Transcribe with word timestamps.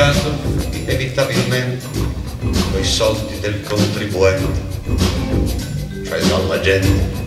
pagato 0.00 0.32
inevitabilmente 0.72 1.86
coi 2.72 2.82
soldi 2.82 3.38
del 3.38 3.62
contribuente, 3.62 4.60
cioè 6.06 6.20
dalla 6.22 6.58
gente. 6.60 7.18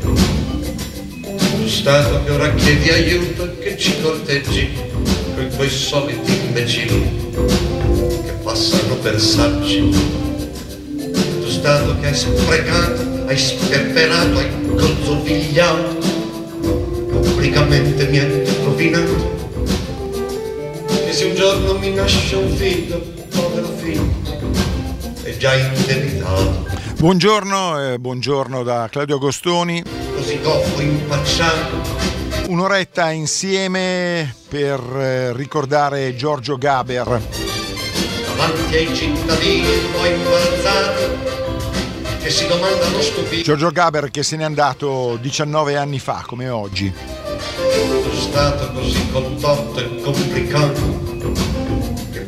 Tu 1.22 1.68
Stato 1.68 2.24
che 2.24 2.32
ora 2.32 2.52
chiedi 2.56 2.90
aiuto 2.90 3.58
che 3.60 3.78
ci 3.78 4.02
corteggi 4.02 4.72
con 5.36 5.50
quei 5.56 5.70
soliti 5.70 6.32
imbecilli 6.32 7.32
che 8.26 8.32
passano 8.42 8.96
per 8.96 9.22
saggi. 9.22 9.96
Tu 11.12 11.50
Stato 11.50 12.00
che 12.00 12.08
hai 12.08 12.16
sprecato 12.16 13.12
hai 13.28 13.38
sperperato, 13.38 14.38
hai 14.38 14.50
gozzovigliato, 14.66 15.98
pubblicamente 17.22 18.08
mi 18.08 18.18
hai 18.18 18.46
rovinato. 18.64 19.43
Se 21.24 21.30
un 21.30 21.36
giorno 21.36 21.78
mi 21.78 21.94
nasce 21.94 22.36
un 22.36 22.54
figlio, 22.54 23.00
povero 23.34 23.68
figlio, 23.78 24.12
è 25.22 25.38
già 25.38 25.56
indebitato. 25.56 26.66
Buongiorno, 26.98 27.94
eh, 27.94 27.98
buongiorno 27.98 28.62
da 28.62 28.90
Claudio 28.92 29.16
Agostoni. 29.16 29.82
Così 30.16 30.42
goffo 30.42 30.82
impacciato. 30.82 31.78
Un'oretta 32.50 33.10
insieme 33.12 34.36
per 34.50 34.82
eh, 34.82 35.32
ricordare 35.32 36.14
Giorgio 36.18 36.58
Gaber. 36.58 37.22
Davanti 38.26 38.76
ai 38.76 38.94
cittadini 38.94 39.78
poi 39.94 40.14
imbalzato 40.16 41.18
che 42.22 42.30
si 42.30 42.48
domandano 42.48 43.00
stupiti. 43.00 43.44
Giorgio 43.44 43.70
Gaber 43.70 44.12
che 44.12 44.24
se 44.24 44.36
n'è 44.36 44.44
andato 44.44 45.18
19 45.22 45.78
anni 45.78 46.00
fa, 46.00 46.26
come 46.28 46.50
oggi. 46.50 46.94
Lo 46.94 48.14
stato 48.14 48.74
così 48.74 49.10
contorto 49.10 49.80
e 49.80 50.02
complicato 50.02 51.03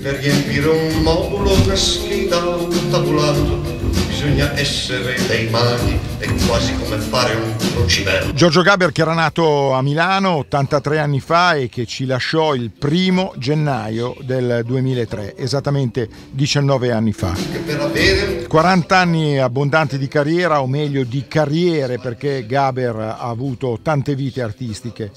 per 0.05 0.17
riempire 0.17 0.67
un 0.67 1.01
modulo, 1.01 1.59
una 1.63 1.75
scheda, 1.75 2.37
un 2.37 2.89
tabulato 2.91 3.59
bisogna 4.07 4.55
essere 4.55 5.15
dei 5.25 5.49
maghi, 5.49 5.97
è 6.19 6.31
quasi 6.45 6.75
come 6.75 6.99
fare 6.99 7.33
un 7.33 7.55
cruciverba. 7.57 8.31
Giorgio 8.33 8.61
Gaber 8.61 8.91
che 8.91 9.01
era 9.01 9.15
nato 9.15 9.73
a 9.73 9.81
Milano 9.81 10.35
83 10.35 10.99
anni 10.99 11.19
fa 11.19 11.55
e 11.55 11.69
che 11.69 11.87
ci 11.87 12.05
lasciò 12.05 12.53
il 12.53 12.69
primo 12.69 13.33
gennaio 13.37 14.15
del 14.21 14.61
2003, 14.63 15.35
esattamente 15.37 16.07
19 16.29 16.91
anni 16.91 17.11
fa. 17.11 17.33
Che 17.33 17.57
per 17.57 17.81
avere 17.81 18.45
40 18.45 18.95
anni 18.95 19.39
abbondanti 19.39 19.97
di 19.97 20.07
carriera, 20.07 20.61
o 20.61 20.67
meglio 20.67 21.03
di 21.03 21.25
carriere, 21.27 21.97
perché 21.97 22.45
Gaber 22.45 22.95
ha 22.95 23.17
avuto 23.17 23.79
tante 23.81 24.13
vite 24.13 24.43
artistiche. 24.43 25.09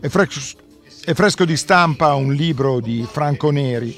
È 0.00 0.08
fresco, 0.08 0.63
è 1.04 1.12
fresco 1.12 1.44
di 1.44 1.56
stampa 1.56 2.14
un 2.14 2.32
libro 2.32 2.80
di 2.80 3.06
Franco 3.10 3.50
Neri 3.50 3.94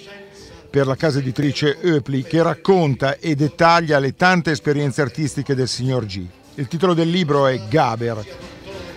per 0.68 0.88
la 0.88 0.96
casa 0.96 1.20
editrice 1.20 1.78
Eupli 1.80 2.24
che 2.24 2.42
racconta 2.42 3.18
e 3.18 3.36
dettaglia 3.36 4.00
le 4.00 4.16
tante 4.16 4.50
esperienze 4.50 5.02
artistiche 5.02 5.54
del 5.54 5.68
signor 5.68 6.04
G. 6.04 6.26
Il 6.56 6.66
titolo 6.66 6.94
del 6.94 7.08
libro 7.08 7.46
è 7.46 7.60
Gaber 7.68 8.24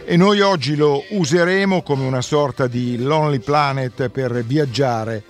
e 0.05 0.17
noi 0.17 0.41
oggi 0.41 0.75
lo 0.75 1.03
useremo 1.09 1.83
come 1.83 2.03
una 2.03 2.21
sorta 2.21 2.65
di 2.65 2.97
Lonely 2.97 3.39
Planet 3.39 4.09
per 4.09 4.43
viaggiare 4.43 5.23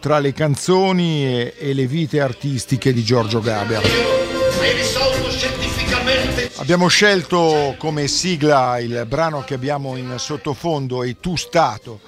tra 0.00 0.18
le 0.18 0.32
canzoni 0.32 1.26
e, 1.26 1.54
e 1.58 1.74
le 1.74 1.86
vite 1.86 2.20
artistiche 2.20 2.94
di 2.94 3.04
Giorgio 3.04 3.40
Gaber. 3.40 3.82
Abbiamo 6.56 6.88
scelto 6.88 7.74
come 7.76 8.08
sigla 8.08 8.78
il 8.78 9.04
brano 9.06 9.42
che 9.42 9.52
abbiamo 9.52 9.96
in 9.96 10.14
sottofondo 10.16 11.02
e 11.02 11.16
Tu 11.20 11.36
Stato, 11.36 12.00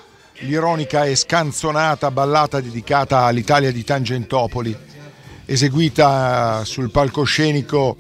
l'ironica 0.44 1.05
e 1.05 1.16
scanzonata 1.16 2.10
ballata 2.10 2.60
dedicata 2.60 3.21
all'Italia 3.22 3.72
di 3.72 3.82
Tangentopoli, 3.82 4.77
eseguita 5.47 6.62
sul 6.65 6.91
palcoscenico 6.91 7.97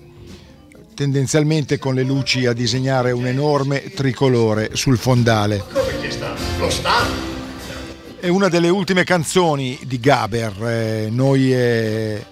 tendenzialmente 0.94 1.78
con 1.78 1.94
le 1.94 2.04
luci 2.04 2.46
a 2.46 2.52
disegnare 2.52 3.10
un 3.10 3.26
enorme 3.26 3.90
tricolore 3.90 4.70
sul 4.74 4.96
fondale. 4.96 5.62
È 8.20 8.28
una 8.28 8.48
delle 8.48 8.68
ultime 8.68 9.04
canzoni 9.04 9.78
di 9.82 10.00
Gaber. 10.00 10.66
eh, 10.66 11.08
noi, 11.10 11.52
eh, 11.52 12.24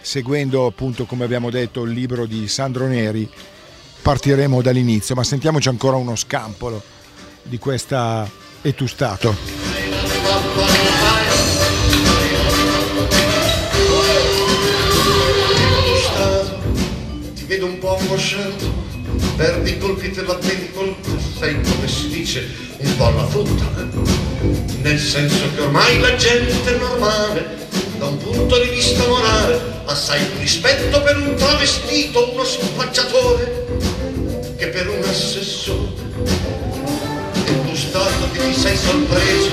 seguendo 0.00 0.66
appunto, 0.66 1.04
come 1.06 1.24
abbiamo 1.24 1.48
detto, 1.48 1.84
il 1.84 1.92
libro 1.92 2.26
di 2.26 2.48
Sandro 2.48 2.86
Neri, 2.86 3.30
partiremo 4.02 4.60
dall'inizio, 4.60 5.14
ma 5.14 5.24
sentiamoci 5.24 5.68
ancora 5.68 5.96
uno 5.96 6.16
scampolo 6.16 6.82
di 7.42 7.58
questa 7.58 8.28
E 8.62 8.74
tu 8.74 8.86
Stato. 8.86 9.36
Ti 17.34 17.44
vedo 17.44 17.66
un 17.66 17.78
po' 17.78 17.96
angosciato 17.96 18.86
perdi 19.36 19.70
i 19.70 19.78
colpi 19.78 20.10
te 20.10 20.22
la 20.22 20.34
vedi 20.34 20.70
col 20.72 20.94
sei 21.38 21.60
come 21.62 21.86
si 21.86 22.08
dice 22.08 22.48
un 22.78 22.96
po' 22.96 23.06
alla 23.06 23.26
frutta 23.26 23.64
nel 24.82 24.98
senso 24.98 25.44
che 25.54 25.60
ormai 25.60 26.00
la 26.00 26.16
gente 26.16 26.76
normale 26.76 27.68
da 27.98 28.06
un 28.06 28.18
punto 28.18 28.60
di 28.60 28.68
vista 28.70 29.06
morale 29.06 29.60
assai 29.84 30.24
più 30.24 30.40
rispetto 30.40 31.00
per 31.02 31.16
un 31.16 31.36
travestito 31.36 32.32
uno 32.32 32.44
spacciatore 32.44 33.66
che 34.56 34.66
per 34.66 34.88
un 34.88 35.02
assessore 35.04 36.67
ti 38.38 38.54
sei 38.54 38.76
sorpreso 38.76 39.50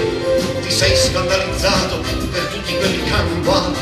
ti 0.61 0.71
sei 0.71 0.95
scandalizzato 0.95 1.99
per 2.31 2.43
tutti 2.45 2.75
quelli 2.75 3.03
che 3.03 3.11
hanno 3.11 3.41
guato 3.41 3.79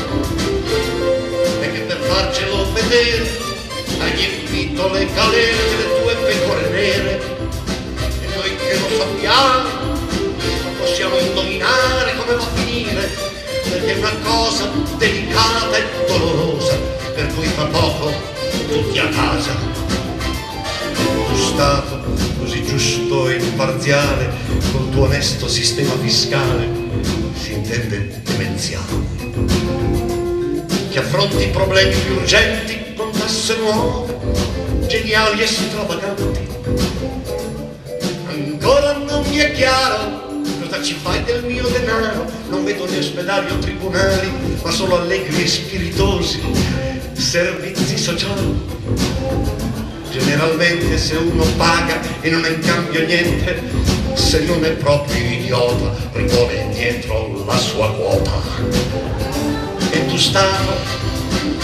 e 1.60 1.72
che 1.72 1.80
per 1.80 1.96
farcelo 1.96 2.72
vedere 2.72 3.26
hai 4.00 4.10
riempito 4.12 4.92
le 4.92 5.06
galere 5.14 5.56
delle 5.56 6.00
tue 6.02 6.14
pecore 6.14 6.68
nere. 6.68 7.20
E 8.20 8.36
noi 8.36 8.56
che 8.56 8.78
lo 8.78 8.96
sappiamo 8.98 9.68
non 10.62 10.76
possiamo 10.78 11.18
indovinare 11.18 12.16
come 12.16 12.34
va 12.34 12.42
a 12.42 12.54
finire 12.54 13.10
perché 13.70 13.94
è 13.94 13.96
una 13.96 14.14
cosa 14.22 14.70
delicata 14.98 15.76
e 15.76 15.84
dolorosa 16.06 16.76
per 17.14 17.26
cui 17.34 17.46
fra 17.46 17.64
poco 17.64 18.12
tutti 18.68 18.98
a 18.98 19.08
casa. 19.08 19.56
Così 21.28 22.03
giusto 22.76 23.28
e 23.28 23.36
imparziale 23.36 24.30
col 24.72 24.90
tuo 24.90 25.04
onesto 25.04 25.46
sistema 25.46 25.92
fiscale 26.00 26.68
si 27.40 27.52
intende 27.52 28.20
demenziale 28.24 29.12
che 30.90 30.98
affronti 30.98 31.46
problemi 31.52 31.94
più 31.94 32.14
urgenti 32.14 32.94
con 32.96 33.12
tasse 33.12 33.56
nuove, 33.58 34.16
geniali 34.86 35.40
e 35.42 35.46
stravaganti. 35.46 36.48
Ancora 38.26 38.92
non 38.92 39.24
mi 39.28 39.36
è 39.36 39.52
chiaro 39.52 40.42
cosa 40.60 40.82
ci 40.82 40.94
fai 40.94 41.22
del 41.24 41.44
mio 41.44 41.66
denaro, 41.68 42.26
non 42.48 42.64
vedo 42.64 42.86
né 42.86 42.98
ospedali 42.98 43.50
o 43.50 43.58
tribunali, 43.58 44.30
ma 44.62 44.70
solo 44.70 45.00
allegri 45.00 45.42
e 45.42 45.46
spiritosi 45.48 46.40
servizi 47.12 47.98
sociali. 47.98 49.63
Generalmente 50.14 50.96
se 50.96 51.16
uno 51.16 51.42
paga 51.56 52.00
e 52.20 52.30
non 52.30 52.44
ha 52.44 52.46
in 52.46 52.60
cambio 52.60 53.04
niente, 53.04 53.60
se 54.14 54.44
non 54.44 54.64
è 54.64 54.70
proprio 54.70 55.16
idiota, 55.16 55.92
rivuole 56.12 56.54
indietro 56.54 57.42
la 57.44 57.56
sua 57.56 57.90
quota 57.90 58.30
e 59.90 60.06
tu 60.06 60.16
Stato, 60.16 60.72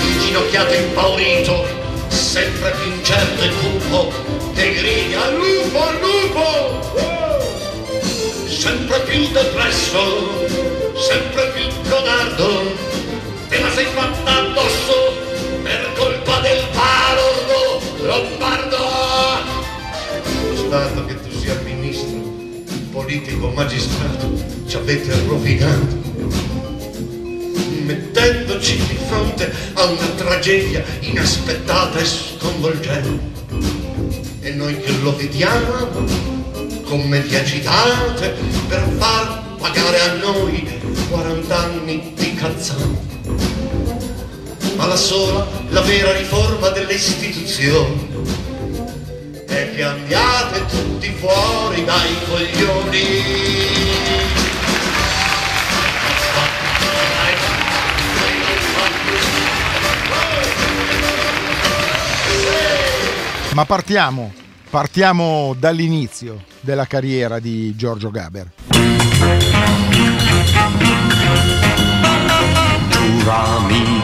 inginocchiato 0.01 0.73
e 0.73 0.83
impaurito, 0.83 1.65
sempre 2.09 2.75
più 2.83 2.91
incerto 2.91 3.41
e 3.41 3.51
cupo, 3.61 4.13
che 4.53 4.75
grida 4.75 5.27
al 5.27 5.35
lupo, 5.37 5.83
al 5.87 5.99
lupo! 6.01 7.07
Sempre 8.49 8.99
più 9.03 9.29
depresso, 9.29 10.45
sempre 10.99 11.53
più 11.55 11.69
codardo, 11.89 12.75
te 13.49 13.61
la 13.61 13.71
sei 13.71 13.87
fatta 13.95 14.39
addosso 14.39 15.15
per 15.63 15.93
colpa 15.97 16.41
del 16.41 16.65
parordo 16.73 17.70
lombardo! 18.03 18.77
Lo 20.49 20.57
Stato 20.57 21.05
che 21.07 21.21
tu 21.21 21.39
sia 21.39 21.55
ministro, 21.65 22.19
politico, 22.91 23.49
magistrato, 23.51 24.33
ci 24.67 24.77
avete 24.77 25.15
rovinato 25.27 26.01
mettendoci 27.91 28.77
di 28.77 28.99
fronte 29.09 29.53
a 29.75 29.85
una 29.85 30.07
tragedia 30.17 30.85
inaspettata 31.01 31.99
e 31.99 32.05
sconvolgente. 32.05 33.39
E 34.41 34.53
noi 34.53 34.79
che 34.81 34.93
lo 35.03 35.17
vediamo, 35.17 35.89
commedie 36.85 37.41
agitate, 37.41 38.35
per 38.69 38.87
far 38.99 39.57
pagare 39.59 40.01
a 40.01 40.13
noi 40.15 40.81
40 41.11 41.59
anni 41.59 42.13
di 42.15 42.35
cazzate. 42.35 43.20
Ma 44.81 44.87
la 44.87 44.97
sola, 44.97 45.47
la 45.69 45.83
vera 45.83 46.11
riforma 46.17 46.71
delle 46.71 46.95
istituzioni 46.95 48.09
e 49.47 49.73
che 49.75 49.83
andiate 49.85 50.65
tutti 50.65 51.11
fuori 51.19 51.85
dai 51.85 52.17
coglioni. 52.27 53.03
Ma 63.53 63.67
partiamo, 63.67 64.33
partiamo 64.71 65.55
dall'inizio 65.59 66.45
della 66.61 66.87
carriera 66.87 67.39
di 67.39 67.77
Giorgio 67.77 68.11
Gaber. 68.11 68.53
Giurami 72.89 74.00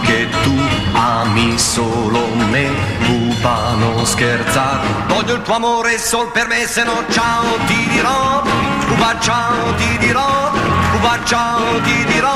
ami 0.96 1.58
solo 1.58 2.26
me, 2.50 2.70
pupa 3.04 3.74
non 3.78 4.04
scherzare. 4.06 4.86
Voglio 5.08 5.34
il 5.34 5.42
tuo 5.42 5.54
amore 5.54 5.98
sol 5.98 6.30
per 6.32 6.46
me, 6.46 6.66
se 6.66 6.84
no 6.84 7.04
ciao 7.10 7.44
ti 7.66 7.86
dirò, 7.88 8.42
pupa 8.86 9.18
ciao 9.20 9.74
ti 9.74 9.98
dirò, 9.98 10.50
pupa 10.92 11.18
ciao 11.24 11.80
ti 11.82 12.04
dirò, 12.04 12.34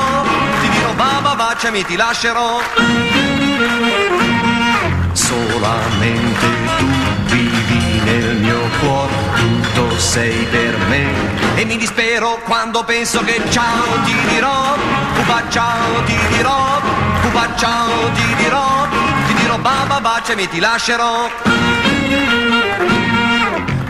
ti 0.61 0.69
dirò 0.69 0.93
baba 0.93 1.35
baciami 1.35 1.83
ti 1.85 1.95
lascerò. 1.95 2.59
Solamente 5.13 6.47
tu 6.77 6.85
vivi 7.25 8.01
nel 8.03 8.35
mio 8.37 8.59
cuore, 8.79 9.13
tutto 9.35 9.97
sei 9.97 10.45
per 10.51 10.77
me. 10.87 11.05
E 11.55 11.65
mi 11.65 11.77
dispero 11.77 12.39
quando 12.45 12.83
penso 12.83 13.23
che 13.23 13.41
ciao 13.49 14.01
ti 14.05 14.15
dirò, 14.29 14.75
pupa 15.15 15.43
ciao 15.49 16.03
ti 16.05 16.17
dirò, 16.35 16.79
pupa 17.31 17.47
ciao 17.55 18.11
ti 18.13 18.35
dirò, 18.35 18.87
ti 19.27 19.33
dirò 19.35 19.57
baba 19.57 19.99
baciami 20.01 20.49
ti 20.49 20.59
lascerò. 20.59 21.29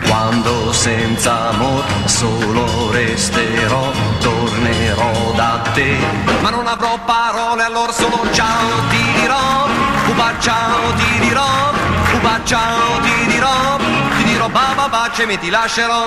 Quando 0.06 0.72
senza 0.72 1.48
amor 1.48 1.84
solo 2.04 2.90
resterò, 2.92 3.90
tornerò 4.20 5.32
da 5.34 5.60
te. 5.74 5.96
Ma 6.40 6.50
non 6.50 6.66
avrò 6.66 6.98
parole, 7.04 7.64
allora 7.64 7.92
solo 7.92 8.20
ciao 8.32 8.68
ti 8.90 9.02
dirò, 9.20 9.66
pupa 10.04 10.32
ciao 10.38 10.92
ti 10.96 11.18
dirò, 11.26 11.72
pupa 12.12 12.40
ciao 12.44 13.00
ti 13.02 13.26
dirò, 13.26 13.76
ti 14.16 14.24
dirò 14.24 14.48
baba 14.48 14.88
baciami 14.88 15.38
ti 15.38 15.50
lascerò. 15.50 16.04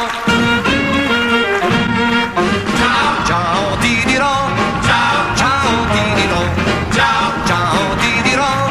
Ciao, 2.79 3.25
ciao 3.25 3.77
ti 3.79 4.03
dirò, 4.05 4.47
ciao, 4.85 5.35
ciao 5.35 5.71
ti 5.91 6.21
dirò, 6.21 6.64
ciao, 6.95 7.31
ciao 7.45 7.95
ti 7.97 8.21
dirò, 8.23 8.69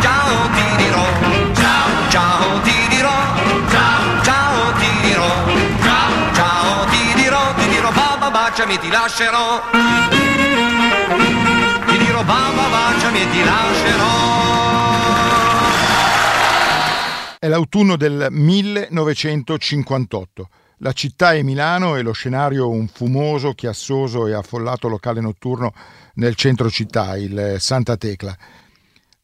ciao, 0.00 0.48
ti 0.56 0.76
dirò, 0.76 1.04
ciao, 2.08 2.60
ti 2.62 2.88
dirò, 2.88 3.18
ciao, 4.22 4.72
ti 4.78 4.90
dirò, 5.04 5.30
ti 6.90 7.02
dirò, 7.14 7.54
ti 7.54 7.68
dirò 7.68 7.90
baba 7.92 8.30
baciami 8.30 8.78
ti 8.78 8.88
lascerò. 8.90 9.62
Ti 11.86 11.96
dirò 11.98 12.22
baba 12.24 12.68
baciami 12.68 13.20
e 13.20 13.30
ti 13.30 13.44
lascerò. 13.44 14.08
È 17.38 17.46
l'autunno 17.48 17.96
del 17.96 18.26
1958. 18.30 20.48
La 20.82 20.92
città 20.92 21.34
è 21.34 21.42
Milano 21.42 21.96
e 21.96 22.02
lo 22.02 22.12
scenario 22.12 22.70
un 22.70 22.88
fumoso, 22.88 23.52
chiassoso 23.52 24.26
e 24.26 24.32
affollato 24.32 24.88
locale 24.88 25.20
notturno 25.20 25.74
nel 26.14 26.34
centro 26.36 26.70
città, 26.70 27.18
il 27.18 27.56
Santa 27.58 27.98
Tecla. 27.98 28.34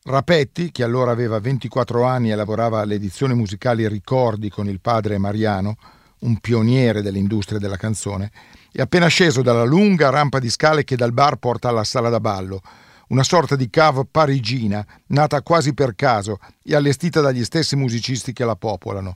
Rapetti, 0.03 0.70
che 0.70 0.82
allora 0.82 1.12
aveva 1.12 1.41
24 1.41 2.05
anni 2.05 2.31
e 2.31 2.35
lavorava 2.35 2.81
alle 2.81 2.97
edizioni 2.97 3.32
musicali 3.32 3.88
Ricordi 3.88 4.50
con 4.50 4.69
il 4.69 4.81
padre 4.82 5.17
Mariano, 5.17 5.79
un 6.20 6.37
pioniere 6.41 7.00
dell'industria 7.00 7.59
della 7.59 7.79
canzone, 7.79 8.31
è 8.70 8.82
appena 8.82 9.06
sceso 9.06 9.41
dalla 9.41 9.64
lunga 9.64 10.11
rampa 10.11 10.38
di 10.38 10.50
scale 10.50 10.85
che 10.85 10.94
dal 10.94 11.14
bar 11.14 11.37
porta 11.37 11.70
alla 11.70 11.85
sala 11.85 12.11
da 12.11 12.20
ballo, 12.20 12.61
una 13.09 13.23
sorta 13.23 13.56
di 13.56 13.70
cave 13.70 14.05
parigina, 14.11 14.87
nata 15.06 15.41
quasi 15.41 15.73
per 15.73 15.94
caso 15.94 16.38
e 16.62 16.75
allestita 16.75 17.23
dagli 17.23 17.44
stessi 17.44 17.76
musicisti 17.76 18.35
che 18.35 18.44
la 18.44 18.56
popolano. 18.56 19.14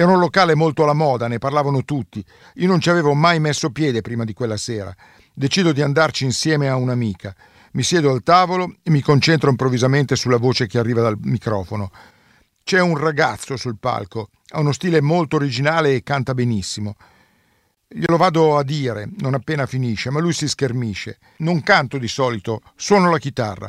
Era 0.00 0.12
un 0.12 0.20
locale 0.20 0.54
molto 0.54 0.84
alla 0.84 0.92
moda, 0.92 1.26
ne 1.26 1.38
parlavano 1.38 1.82
tutti. 1.82 2.24
Io 2.54 2.68
non 2.68 2.78
ci 2.78 2.88
avevo 2.88 3.14
mai 3.14 3.40
messo 3.40 3.70
piede 3.70 4.00
prima 4.00 4.22
di 4.22 4.32
quella 4.32 4.56
sera. 4.56 4.94
Decido 5.34 5.72
di 5.72 5.82
andarci 5.82 6.24
insieme 6.24 6.68
a 6.68 6.76
un'amica. 6.76 7.34
Mi 7.72 7.82
siedo 7.82 8.12
al 8.12 8.22
tavolo 8.22 8.76
e 8.84 8.92
mi 8.92 9.00
concentro 9.00 9.50
improvvisamente 9.50 10.14
sulla 10.14 10.36
voce 10.36 10.68
che 10.68 10.78
arriva 10.78 11.02
dal 11.02 11.18
microfono. 11.22 11.90
C'è 12.62 12.78
un 12.78 12.96
ragazzo 12.96 13.56
sul 13.56 13.76
palco, 13.80 14.28
ha 14.50 14.60
uno 14.60 14.70
stile 14.70 15.00
molto 15.00 15.34
originale 15.34 15.96
e 15.96 16.04
canta 16.04 16.32
benissimo. 16.32 16.94
Glielo 17.88 18.16
vado 18.16 18.56
a 18.56 18.62
dire 18.62 19.08
non 19.18 19.34
appena 19.34 19.66
finisce, 19.66 20.10
ma 20.10 20.20
lui 20.20 20.32
si 20.32 20.46
schermisce. 20.46 21.18
Non 21.38 21.60
canto 21.64 21.98
di 21.98 22.06
solito, 22.06 22.62
suono 22.76 23.10
la 23.10 23.18
chitarra. 23.18 23.68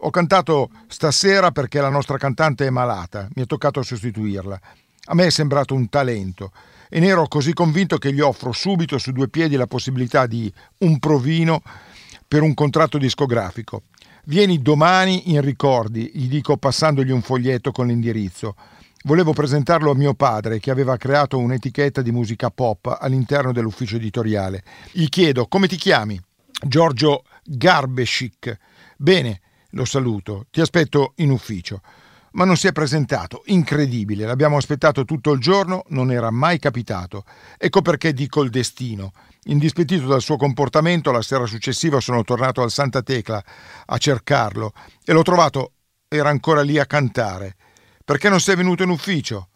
Ho 0.00 0.10
cantato 0.10 0.68
stasera 0.86 1.50
perché 1.50 1.80
la 1.80 1.88
nostra 1.88 2.18
cantante 2.18 2.66
è 2.66 2.70
malata, 2.70 3.26
mi 3.32 3.44
è 3.44 3.46
toccato 3.46 3.82
sostituirla. 3.82 4.60
A 5.06 5.14
me 5.14 5.26
è 5.26 5.30
sembrato 5.30 5.74
un 5.74 5.88
talento 5.88 6.52
e 6.88 7.00
ne 7.00 7.06
ero 7.06 7.28
così 7.28 7.52
convinto 7.52 7.98
che 7.98 8.12
gli 8.12 8.20
offro 8.20 8.52
subito 8.52 8.98
su 8.98 9.12
due 9.12 9.28
piedi 9.28 9.56
la 9.56 9.66
possibilità 9.66 10.26
di 10.26 10.52
un 10.78 10.98
provino 10.98 11.62
per 12.26 12.42
un 12.42 12.54
contratto 12.54 12.98
discografico. 12.98 13.82
Vieni 14.24 14.60
domani 14.60 15.30
in 15.30 15.40
ricordi, 15.40 16.10
gli 16.12 16.28
dico 16.28 16.56
passandogli 16.56 17.10
un 17.10 17.22
foglietto 17.22 17.70
con 17.70 17.86
l'indirizzo. 17.86 18.56
Volevo 19.04 19.32
presentarlo 19.32 19.92
a 19.92 19.94
mio 19.94 20.14
padre 20.14 20.58
che 20.58 20.72
aveva 20.72 20.96
creato 20.96 21.38
un'etichetta 21.38 22.02
di 22.02 22.10
musica 22.10 22.50
pop 22.50 22.96
all'interno 23.00 23.52
dell'ufficio 23.52 23.94
editoriale. 23.94 24.64
Gli 24.90 25.08
chiedo 25.08 25.46
come 25.46 25.68
ti 25.68 25.76
chiami? 25.76 26.20
Giorgio 26.66 27.22
Garbeschic. 27.44 28.56
Bene, 28.96 29.40
lo 29.70 29.84
saluto, 29.84 30.46
ti 30.50 30.60
aspetto 30.60 31.12
in 31.16 31.30
ufficio. 31.30 31.80
Ma 32.36 32.44
non 32.44 32.58
si 32.58 32.66
è 32.66 32.72
presentato, 32.72 33.42
incredibile, 33.46 34.26
l'abbiamo 34.26 34.58
aspettato 34.58 35.06
tutto 35.06 35.32
il 35.32 35.40
giorno, 35.40 35.84
non 35.88 36.12
era 36.12 36.30
mai 36.30 36.58
capitato. 36.58 37.24
Ecco 37.56 37.80
perché 37.80 38.12
dico 38.12 38.42
il 38.42 38.50
destino. 38.50 39.12
Indispettito 39.44 40.06
dal 40.06 40.20
suo 40.20 40.36
comportamento, 40.36 41.10
la 41.12 41.22
sera 41.22 41.46
successiva 41.46 41.98
sono 41.98 42.22
tornato 42.24 42.60
al 42.60 42.70
Santa 42.70 43.00
Tecla 43.00 43.42
a 43.86 43.96
cercarlo 43.96 44.74
e 45.02 45.14
l'ho 45.14 45.22
trovato, 45.22 45.72
era 46.08 46.28
ancora 46.28 46.60
lì 46.60 46.78
a 46.78 46.84
cantare. 46.84 47.56
Perché 48.04 48.28
non 48.28 48.40
sei 48.40 48.56
venuto 48.56 48.82
in 48.82 48.90
ufficio? 48.90 49.48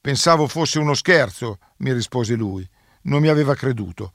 Pensavo 0.00 0.48
fosse 0.48 0.80
uno 0.80 0.94
scherzo, 0.94 1.58
mi 1.78 1.92
rispose 1.92 2.34
lui. 2.34 2.68
Non 3.02 3.20
mi 3.20 3.28
aveva 3.28 3.54
creduto. 3.54 4.10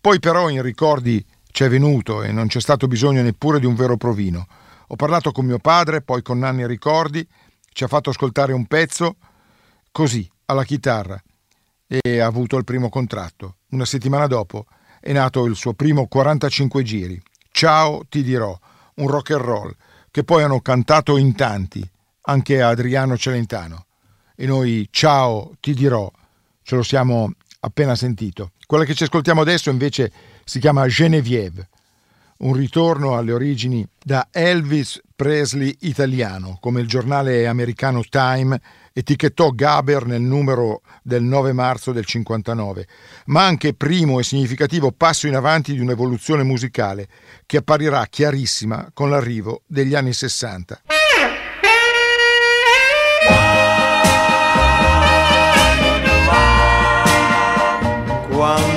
Poi 0.00 0.20
però 0.20 0.48
in 0.48 0.62
ricordi 0.62 1.26
c'è 1.50 1.68
venuto 1.68 2.22
e 2.22 2.30
non 2.30 2.46
c'è 2.46 2.60
stato 2.60 2.86
bisogno 2.86 3.22
neppure 3.22 3.58
di 3.58 3.66
un 3.66 3.74
vero 3.74 3.96
provino. 3.96 4.46
Ho 4.88 4.96
parlato 4.96 5.32
con 5.32 5.46
mio 5.46 5.58
padre, 5.58 6.02
poi 6.02 6.22
con 6.22 6.38
Nanni 6.38 6.66
Ricordi, 6.66 7.26
ci 7.74 7.82
ha 7.82 7.88
fatto 7.88 8.10
ascoltare 8.10 8.52
un 8.52 8.66
pezzo, 8.66 9.16
così, 9.90 10.30
alla 10.46 10.62
chitarra, 10.64 11.20
e 11.86 12.20
ha 12.20 12.26
avuto 12.26 12.56
il 12.56 12.64
primo 12.64 12.88
contratto. 12.88 13.56
Una 13.70 13.84
settimana 13.84 14.28
dopo 14.28 14.66
è 15.00 15.12
nato 15.12 15.44
il 15.44 15.56
suo 15.56 15.74
primo 15.74 16.06
45 16.06 16.82
giri. 16.84 17.20
Ciao, 17.50 18.04
ti 18.08 18.22
dirò, 18.22 18.56
un 18.94 19.08
rock 19.08 19.32
and 19.32 19.40
roll, 19.40 19.74
che 20.12 20.22
poi 20.22 20.44
hanno 20.44 20.60
cantato 20.60 21.16
in 21.16 21.34
tanti, 21.34 21.86
anche 22.22 22.62
Adriano 22.62 23.16
Celentano. 23.16 23.86
E 24.36 24.46
noi, 24.46 24.88
ciao, 24.92 25.50
ti 25.58 25.74
dirò, 25.74 26.08
ce 26.62 26.76
lo 26.76 26.82
siamo 26.84 27.32
appena 27.60 27.96
sentito. 27.96 28.52
Quella 28.66 28.84
che 28.84 28.94
ci 28.94 29.02
ascoltiamo 29.02 29.40
adesso 29.40 29.68
invece 29.68 30.12
si 30.44 30.60
chiama 30.60 30.86
Genevieve, 30.86 31.70
un 32.44 32.52
ritorno 32.54 33.16
alle 33.16 33.32
origini 33.32 33.86
da 34.02 34.28
Elvis 34.30 35.00
Presley 35.16 35.76
italiano, 35.80 36.58
come 36.60 36.80
il 36.80 36.86
giornale 36.86 37.46
americano 37.46 38.02
Time 38.08 38.60
etichettò 38.92 39.50
Gaber 39.50 40.06
nel 40.06 40.20
numero 40.20 40.82
del 41.02 41.22
9 41.22 41.52
marzo 41.52 41.92
del 41.92 42.04
59, 42.04 42.86
ma 43.26 43.44
anche 43.44 43.74
primo 43.74 44.20
e 44.20 44.24
significativo 44.24 44.92
passo 44.92 45.26
in 45.26 45.36
avanti 45.36 45.72
di 45.72 45.80
un'evoluzione 45.80 46.42
musicale 46.42 47.08
che 47.46 47.58
apparirà 47.58 48.06
chiarissima 48.06 48.90
con 48.92 49.10
l'arrivo 49.10 49.62
degli 49.66 49.94
anni 49.94 50.12
60. 50.12 50.82
quando 58.34 58.73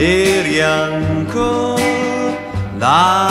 eri 0.00 0.60
ancora 0.62 1.82
là. 2.78 3.28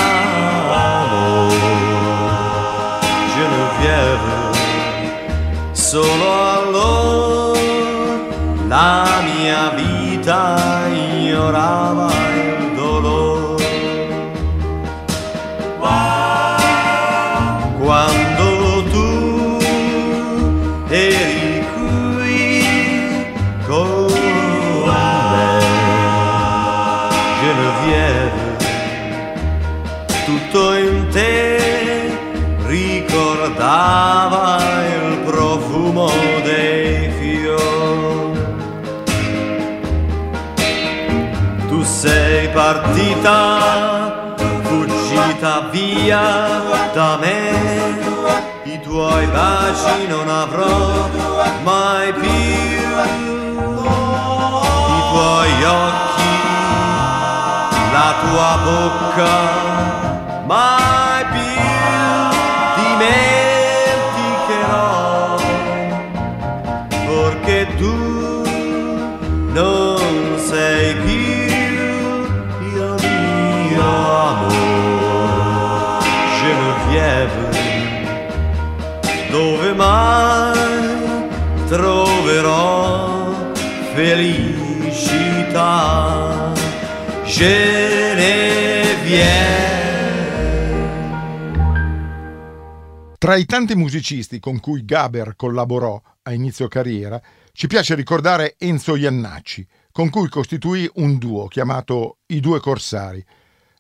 Genevieve, 3.33 4.37
solo 5.71 6.27
allora 6.57 7.59
la 8.67 9.21
mia 9.25 9.69
vita 9.69 10.57
ignorava 10.93 12.08
partita, 42.71 44.35
fuggita 44.61 45.69
via 45.71 46.21
da 46.93 47.17
me, 47.17 47.97
i 48.63 48.79
tuoi 48.81 49.25
baci 49.25 50.05
non 50.07 50.29
avrò 50.29 51.09
mai 51.63 52.13
più, 52.13 52.29
i 54.97 55.01
tuoi 55.09 55.63
occhi, 55.63 56.37
la 57.91 58.13
tua 58.21 58.51
bocca, 58.63 59.33
mai 60.45 60.88
Tra 93.29 93.37
i 93.37 93.45
tanti 93.45 93.75
musicisti 93.75 94.39
con 94.39 94.59
cui 94.59 94.83
Gaber 94.83 95.35
collaborò 95.35 96.01
a 96.23 96.33
inizio 96.33 96.67
carriera, 96.67 97.21
ci 97.51 97.67
piace 97.67 97.93
ricordare 97.93 98.55
Enzo 98.57 98.95
Iannacci, 98.95 99.67
con 99.91 100.09
cui 100.09 100.27
costituì 100.29 100.89
un 100.95 101.19
duo 101.19 101.45
chiamato 101.45 102.21
I 102.25 102.39
Due 102.39 102.59
Corsari. 102.59 103.23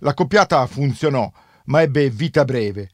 La 0.01 0.13
coppiata 0.13 0.63
funzionò, 0.67 1.31
ma 1.65 1.81
ebbe 1.81 2.11
vita 2.11 2.45
breve. 2.45 2.91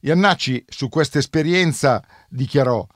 Iannacci 0.00 0.64
su 0.66 0.88
questa 0.88 1.18
esperienza 1.18 2.02
dichiarò 2.30 2.86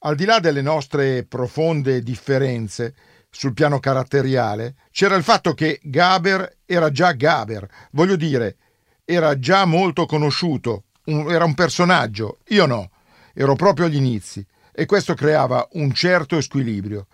al 0.00 0.14
di 0.14 0.26
là 0.26 0.38
delle 0.38 0.60
nostre 0.60 1.24
profonde 1.24 2.02
differenze 2.02 2.94
sul 3.30 3.54
piano 3.54 3.80
caratteriale, 3.80 4.74
c'era 4.90 5.16
il 5.16 5.22
fatto 5.22 5.54
che 5.54 5.80
Gaber 5.82 6.58
era 6.66 6.90
già 6.90 7.12
Gaber, 7.12 7.66
voglio 7.92 8.16
dire, 8.16 8.58
era 9.06 9.38
già 9.38 9.64
molto 9.64 10.04
conosciuto, 10.04 10.84
un, 11.12 11.30
era 11.30 11.44
un 11.44 11.54
personaggio, 11.54 12.38
io 12.48 12.66
no, 12.66 12.90
ero 13.34 13.54
proprio 13.54 13.86
agli 13.86 13.96
inizi. 13.96 14.44
E 14.72 14.86
questo 14.86 15.14
creava 15.14 15.68
un 15.72 15.92
certo 15.92 16.40
squilibrio. 16.40 17.06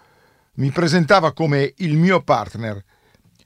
Mi 0.55 0.71
presentava 0.71 1.33
come 1.33 1.73
il 1.79 1.97
mio 1.97 2.23
partner, 2.23 2.83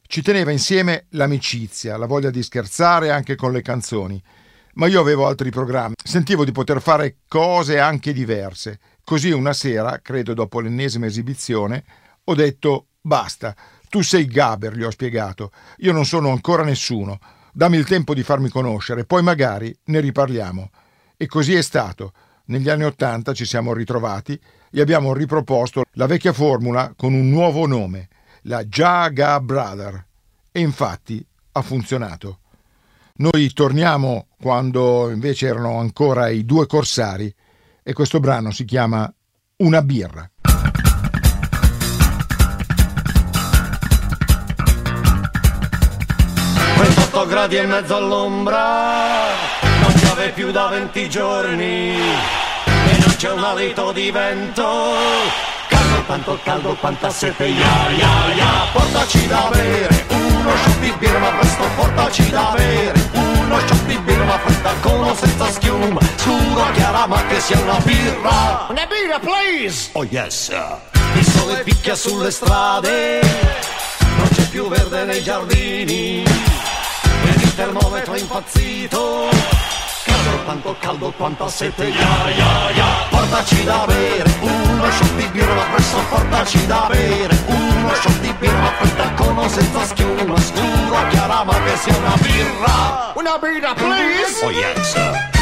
ci 0.07 0.23
teneva 0.23 0.51
insieme 0.51 1.07
l'amicizia, 1.11 1.97
la 1.97 2.07
voglia 2.07 2.31
di 2.31 2.43
scherzare 2.43 3.11
anche 3.11 3.37
con 3.37 3.53
le 3.53 3.63
canzoni, 3.63 4.21
ma 4.75 4.87
io 4.89 5.01
avevo 5.01 5.27
altri 5.27 5.51
programmi, 5.51 5.95
sentivo 6.03 6.45
di 6.45 6.53
poter 6.53 6.81
fare 6.83 7.19
cose 7.29 7.79
anche 7.79 8.13
diverse. 8.13 8.81
Così 9.05 9.31
una 9.31 9.53
sera, 9.53 10.01
credo 10.03 10.35
dopo 10.35 10.61
l'ennesima 10.61 11.07
esibizione, 11.07 11.85
ho 12.25 12.35
detto 12.35 12.87
basta, 13.01 13.55
tu 13.89 14.03
sei 14.03 14.27
Gaber, 14.27 14.77
gli 14.77 14.83
ho 14.83 14.91
spiegato, 14.91 15.53
io 15.79 15.93
non 15.93 16.05
sono 16.05 16.31
ancora 16.31 16.63
nessuno, 16.63 17.19
dammi 17.53 17.77
il 17.77 17.87
tempo 17.87 18.15
di 18.15 18.23
farmi 18.23 18.49
conoscere, 18.49 19.05
poi 19.05 19.23
magari 19.23 19.77
ne 19.85 20.01
riparliamo. 20.01 20.71
E 21.17 21.27
così 21.27 21.55
è 21.55 21.63
stato. 21.63 22.13
Negli 22.47 22.69
anni 22.69 22.85
Ottanta 22.85 23.33
ci 23.33 23.45
siamo 23.45 23.73
ritrovati 23.73 24.41
e 24.71 24.81
abbiamo 24.81 25.13
riproposto 25.13 25.85
la 25.93 26.07
vecchia 26.07 26.33
formula 26.33 26.93
con 26.97 27.13
un 27.15 27.29
nuovo 27.29 27.67
nome, 27.67 28.09
la 28.43 28.65
Jaga 28.65 29.41
Brother. 29.41 30.07
E 30.51 30.61
infatti 30.61 31.25
ha 31.53 31.63
funzionato. 31.63 32.39
Noi 33.17 33.53
torniamo 33.53 34.29
quando 34.41 35.11
invece 35.11 35.47
erano 35.47 35.79
ancora 35.79 36.29
i 36.29 36.45
due 36.45 36.67
corsari 36.67 37.33
e 37.83 37.93
questo 37.93 38.19
brano 38.19 38.51
si 38.51 38.65
chiama 38.65 39.13
Una 39.57 39.83
birra. 39.83 40.31
Gradi 47.31 47.59
e 47.59 47.65
mezzo 47.65 47.95
all'ombra, 47.95 49.29
non 49.61 49.93
piove 49.93 50.31
più 50.31 50.51
da 50.51 50.67
20 50.67 51.09
giorni. 51.09 51.95
E 51.95 52.99
non 52.99 53.15
c'è 53.17 53.31
un 53.31 53.45
alito 53.45 53.93
di 53.93 54.11
vento. 54.11 54.67
Caldo, 55.69 56.03
tanto 56.09 56.39
caldo, 56.43 56.75
quanta 56.81 57.09
sete, 57.09 57.45
ya, 57.45 57.91
ya, 57.97 58.35
ya, 58.35 58.67
portaci 58.73 59.29
da 59.29 59.49
bere, 59.53 60.07
uno 60.09 60.51
shot 60.57 60.79
di 60.81 60.93
birra, 60.99 61.19
ma 61.21 61.29
presto 61.29 61.63
portaci 61.77 62.31
da 62.31 62.53
bere, 62.57 63.11
uno 63.13 63.59
shot 63.61 63.85
di 63.85 63.99
birra, 63.99 64.25
ma 64.25 64.39
fredda 64.39 64.73
con 64.81 65.05
o 65.05 65.15
senza 65.15 65.51
schiuma, 65.53 66.01
scuro, 66.17 66.71
chiara, 66.73 67.07
ma 67.07 67.25
che 67.27 67.39
sia 67.39 67.61
una 67.61 67.79
birra. 67.85 68.67
Una 68.71 68.87
birra, 68.87 69.21
please! 69.21 69.91
Oh 69.93 70.05
yes, 70.05 70.51
il 71.15 71.25
sole 71.25 71.63
picchia 71.63 71.95
sulle 71.95 72.33
strade, 72.33 73.21
non 74.17 74.29
c'è 74.35 74.49
più 74.49 74.67
verde 74.69 75.05
nei 75.05 75.23
giardini, 75.23 76.25
termometro 77.61 78.17
impazzito. 78.17 79.29
Caldo, 80.05 80.45
tanto 80.47 80.77
caldo, 80.81 81.13
quanta 81.13 81.49
sete, 81.49 81.91
ya, 81.91 82.31
ya, 82.31 82.71
ya. 82.75 82.87
Portaci 83.11 83.65
da 83.65 83.85
bere, 83.87 84.31
uno 84.41 84.91
shot 84.91 85.15
di 85.17 85.27
birra, 85.27 85.55
ma 85.55 85.65
presto 85.75 85.99
portaci 86.09 86.67
da 86.67 86.87
bere, 86.89 87.37
uno 87.47 87.95
shot 87.95 88.19
di 88.21 88.33
birra, 88.39 88.73
fredda 88.79 89.11
con 89.15 89.39
o 89.39 89.49
senza 89.49 89.85
schiuma, 89.85 90.41
scuro, 90.41 91.09
chiara, 91.11 91.45
ma 91.45 91.53
che 91.65 91.77
sia 91.77 91.97
una 91.97 92.17
birra. 92.23 93.13
Una 93.15 93.39
birra, 93.39 93.75
please! 93.75 94.45
Oh 94.45 94.51
yes. 94.51 94.95
Portaci 94.95 95.40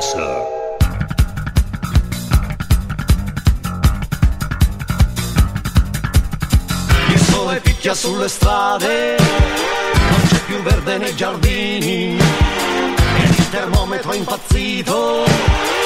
sir. 0.00 0.46
Il 7.08 7.18
sole 7.18 7.60
picchia 7.60 7.94
sulle 7.94 8.28
strade, 8.28 9.16
non 9.18 10.22
c'è 10.28 10.38
più 10.46 10.62
verde 10.62 10.98
nei 10.98 11.14
giardini, 11.14 12.18
e 12.18 13.22
il 13.22 13.50
termometro 13.50 14.12
è 14.12 14.16
impazzito. 14.16 15.79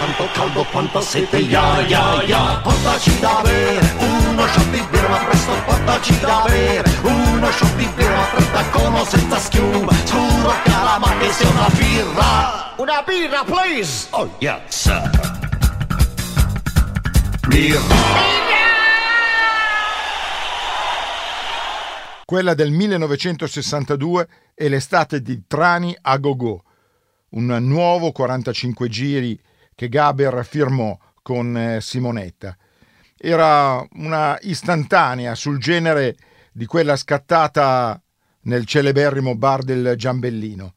Tanto 0.00 0.26
caldo, 0.32 0.64
quanta 0.72 1.02
sete, 1.02 1.36
ya, 1.36 1.82
ya, 1.86 2.22
ya. 2.24 2.58
Portaci 2.62 3.20
da 3.20 3.42
bere, 3.42 3.94
uno 3.98 4.46
shot 4.46 4.70
di 4.70 4.80
birra, 4.90 5.08
ma 5.08 5.18
presto 5.18 5.52
portaci 5.66 6.18
da 6.20 6.42
bere, 6.46 6.90
uno 7.02 7.50
shot 7.50 7.76
di 7.76 7.86
birra, 7.94 8.16
ma 8.16 8.22
fredda 8.22 8.62
con 8.70 8.94
o 8.94 9.04
senza 9.04 9.38
schiuma, 9.38 9.92
scuro, 10.06 10.54
cara, 10.64 10.98
ma 10.98 11.18
che 11.18 11.30
sia 11.30 11.50
una 11.50 11.68
birra. 11.76 12.72
Una 12.76 13.02
birra, 13.02 13.44
please! 13.44 14.06
Oh 14.12 14.34
yes 14.38 14.60
sir. 14.68 15.10
Birra. 17.46 18.38
Quella 22.24 22.54
del 22.54 22.70
1962 22.70 24.28
è 24.54 24.66
l'estate 24.68 25.20
di 25.20 25.42
Trani 25.46 25.94
a 26.00 26.16
Gogò, 26.16 26.58
un 27.32 27.58
nuovo 27.60 28.12
45 28.12 28.88
giri 28.88 29.38
che 29.80 29.88
Gaber 29.88 30.44
firmò 30.44 30.94
con 31.22 31.56
eh, 31.56 31.80
Simonetta. 31.80 32.54
Era 33.16 33.82
una 33.92 34.36
istantanea 34.42 35.34
sul 35.34 35.58
genere 35.58 36.16
di 36.52 36.66
quella 36.66 36.96
scattata 36.96 37.98
nel 38.42 38.66
celeberrimo 38.66 39.36
bar 39.36 39.62
del 39.62 39.94
Giambellino. 39.96 40.74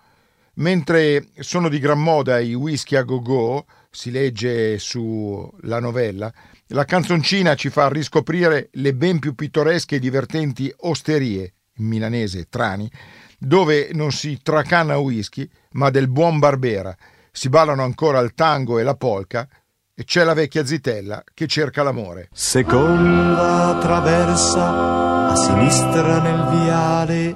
Mentre 0.55 1.27
sono 1.39 1.67
di 1.67 1.79
gran 1.79 2.01
moda 2.01 2.39
i 2.39 2.53
whisky 2.53 2.95
a 2.95 3.01
go-go, 3.01 3.65
si 3.91 4.09
legge 4.09 4.79
sulla 4.79 5.81
novella, 5.81 6.31
la 6.67 6.85
canzoncina 6.85 7.55
ci 7.55 7.69
fa 7.69 7.89
riscoprire 7.89 8.69
le 8.71 8.93
ben 8.93 9.19
più 9.19 9.35
pittoresche 9.35 9.97
e 9.97 9.99
divertenti 9.99 10.73
osterie, 10.77 11.55
in 11.75 11.87
milanese 11.87 12.47
trani, 12.47 12.89
dove 13.37 13.89
non 13.91 14.13
si 14.13 14.39
tracanna 14.41 14.97
whisky, 14.97 15.45
ma 15.71 15.89
del 15.89 16.07
buon 16.07 16.39
Barbera. 16.39 16.95
Si 17.35 17.49
ballano 17.49 17.81
ancora 17.81 18.19
il 18.19 18.35
tango 18.35 18.77
e 18.77 18.83
la 18.83 18.93
polca 18.93 19.47
e 19.95 20.03
c'è 20.03 20.23
la 20.23 20.35
vecchia 20.35 20.63
zitella 20.67 21.23
che 21.33 21.47
cerca 21.47 21.81
l'amore. 21.81 22.29
Seconda 22.31 23.75
traversa 23.81 25.29
a 25.29 25.35
sinistra 25.35 26.21
nel 26.21 26.61
viale, 26.61 27.35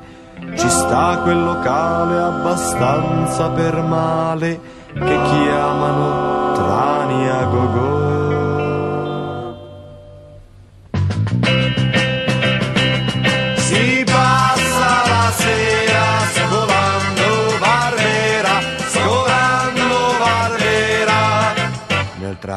ci 0.55 0.69
sta 0.69 1.21
quel 1.23 1.43
locale 1.43 2.19
abbastanza 2.19 3.49
per 3.49 3.81
male 3.81 4.59
che 4.93 4.99
chiamano 4.99 6.53
Trani 6.53 7.29
a 7.29 7.43
Gogò. 7.45 7.96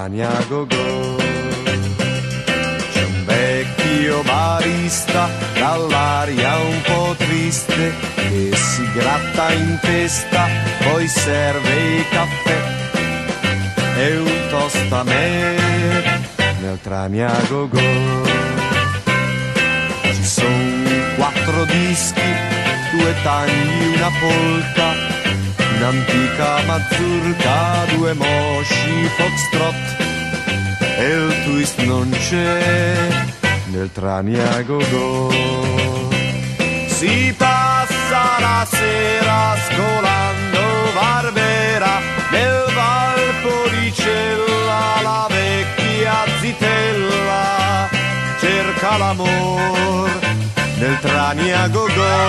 Trani 0.00 0.22
a 0.22 0.44
Gogò. 0.48 1.16
C'è 2.90 3.04
un 3.04 3.24
vecchio 3.26 4.22
barista 4.22 5.28
dall'aria 5.58 6.56
un 6.56 6.80
po' 6.84 7.14
triste 7.18 7.92
che 8.14 8.50
si 8.56 8.90
gratta 8.94 9.52
in 9.52 9.78
testa, 9.82 10.48
poi 10.84 11.06
serve 11.06 11.98
i 11.98 12.08
caffè 12.08 12.62
e 13.98 14.16
un 14.16 14.46
toast 14.48 14.90
a 14.90 15.02
me 15.02 15.54
nel 16.62 16.78
Trani 16.80 17.20
a 17.20 17.38
Gogò. 17.46 18.22
Ci 20.14 20.24
sono 20.24 21.14
quattro 21.16 21.64
dischi, 21.66 22.32
due 22.92 23.14
tagli, 23.22 23.96
una 23.96 24.10
polka, 24.18 25.09
un'antica 25.80 26.60
mazurka, 26.66 27.86
due 27.94 28.12
mosci 28.12 29.08
foxtrot 29.16 29.74
e 30.98 31.08
il 31.08 31.32
twist 31.44 31.80
non 31.84 32.10
c'è 32.10 33.08
nel 33.68 33.90
Trani 33.90 34.38
a 34.38 34.60
Gogò. 34.62 35.30
Si 36.86 37.34
passa 37.36 38.38
la 38.40 38.66
sera 38.70 39.56
scolando 39.68 40.60
Barbera 40.92 42.00
nel 42.30 42.64
Valpolicella 42.74 45.00
la 45.02 45.26
vecchia 45.30 46.24
zitella 46.40 47.88
cerca 48.38 48.98
l'amor 48.98 50.10
nel 50.76 50.98
Trani 51.00 51.52
a 51.52 51.68
Gogò. 51.68 52.28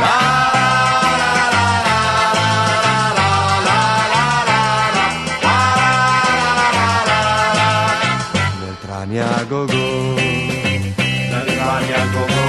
la, 0.00 0.50
la, 0.52 0.66
Trani 9.16 9.18
a 9.18 9.44
Gogò. 9.44 10.14
Nel 10.14 11.46
Trani 11.46 11.92
a 11.92 12.06
Gogò. 12.12 12.44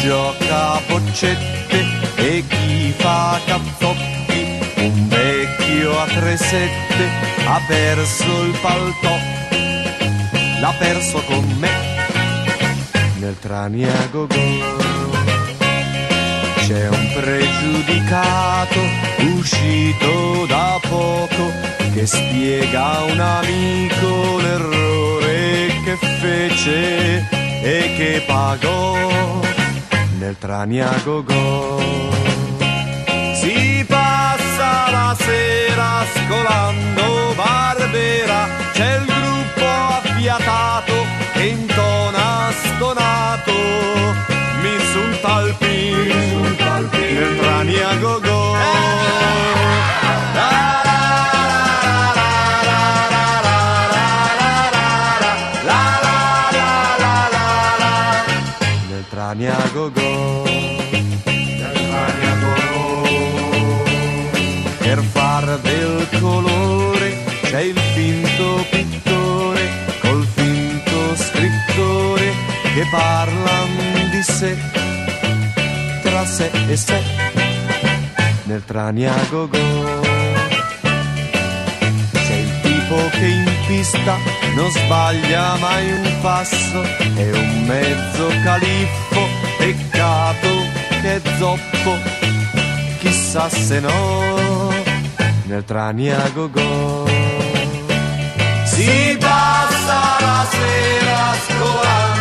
Gioca 0.00 0.72
a 0.72 0.80
boccette 0.88 1.84
e 2.16 2.44
chi 2.48 2.94
fa 2.96 3.38
cazzotti, 3.46 4.60
un 4.76 5.08
vecchio 5.08 6.00
a 6.00 6.06
tre 6.06 6.36
sette 6.36 7.10
ha 7.46 7.60
perso 7.66 8.42
il 8.42 8.58
paltò, 8.60 9.16
l'ha 10.60 10.74
perso 10.78 11.22
con 11.22 11.44
me 11.58 11.70
nel 13.18 13.38
Trani 13.38 13.84
a 13.84 14.08
Gogò. 14.10 14.34
C'è 16.66 16.88
un 16.88 17.12
pregiudicato 17.14 18.80
uscito 19.36 20.44
da 20.46 20.78
poco 20.88 21.52
che 21.98 22.06
spiega 22.06 22.98
a 22.98 23.02
un 23.02 23.18
amico 23.18 24.38
l'errore 24.40 25.66
che 25.84 25.96
fece 26.20 27.28
e 27.60 27.92
che 27.96 28.22
pagò 28.24 29.40
nel 30.20 30.38
Trani 30.38 30.80
a 30.80 30.94
parlan 72.90 74.10
di 74.10 74.22
sé 74.22 74.56
tra 76.02 76.24
sé 76.24 76.50
e 76.68 76.76
sé 76.76 77.00
nel 78.44 78.64
Trani 78.64 79.06
a 79.06 79.14
Gogò. 79.28 80.00
C'è 82.12 82.34
il 82.34 82.60
tipo 82.62 82.96
che 83.10 83.26
in 83.26 83.50
pista 83.66 84.16
non 84.54 84.70
sbaglia 84.70 85.56
mai 85.56 85.92
un 85.92 86.14
passo, 86.22 86.82
è 87.14 87.30
un 87.30 87.64
mezzo 87.66 88.28
califfo, 88.42 89.20
peccato 89.58 90.48
che 91.02 91.20
zoppo, 91.38 91.96
chissà 92.98 93.48
se 93.50 93.80
no, 93.80 94.72
nel 95.44 95.64
Trani 95.64 96.10
a 96.10 96.28
Gogò. 96.32 97.06
Si 98.64 99.16
passa 99.20 100.16
la 100.20 100.46
sera 100.50 101.34
scolando 101.46 102.17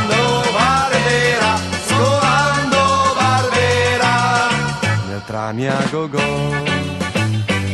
nel 5.52 5.56
Trani 5.56 5.68
a 5.68 5.90
Gogò, 5.90 6.50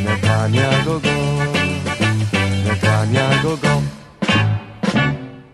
nel 0.03 0.19
Trani 0.19 0.59
a 0.59 0.83
Gogò, 0.83 1.51
nel 2.29 2.77
Trani 2.79 3.17
a. 3.17 3.81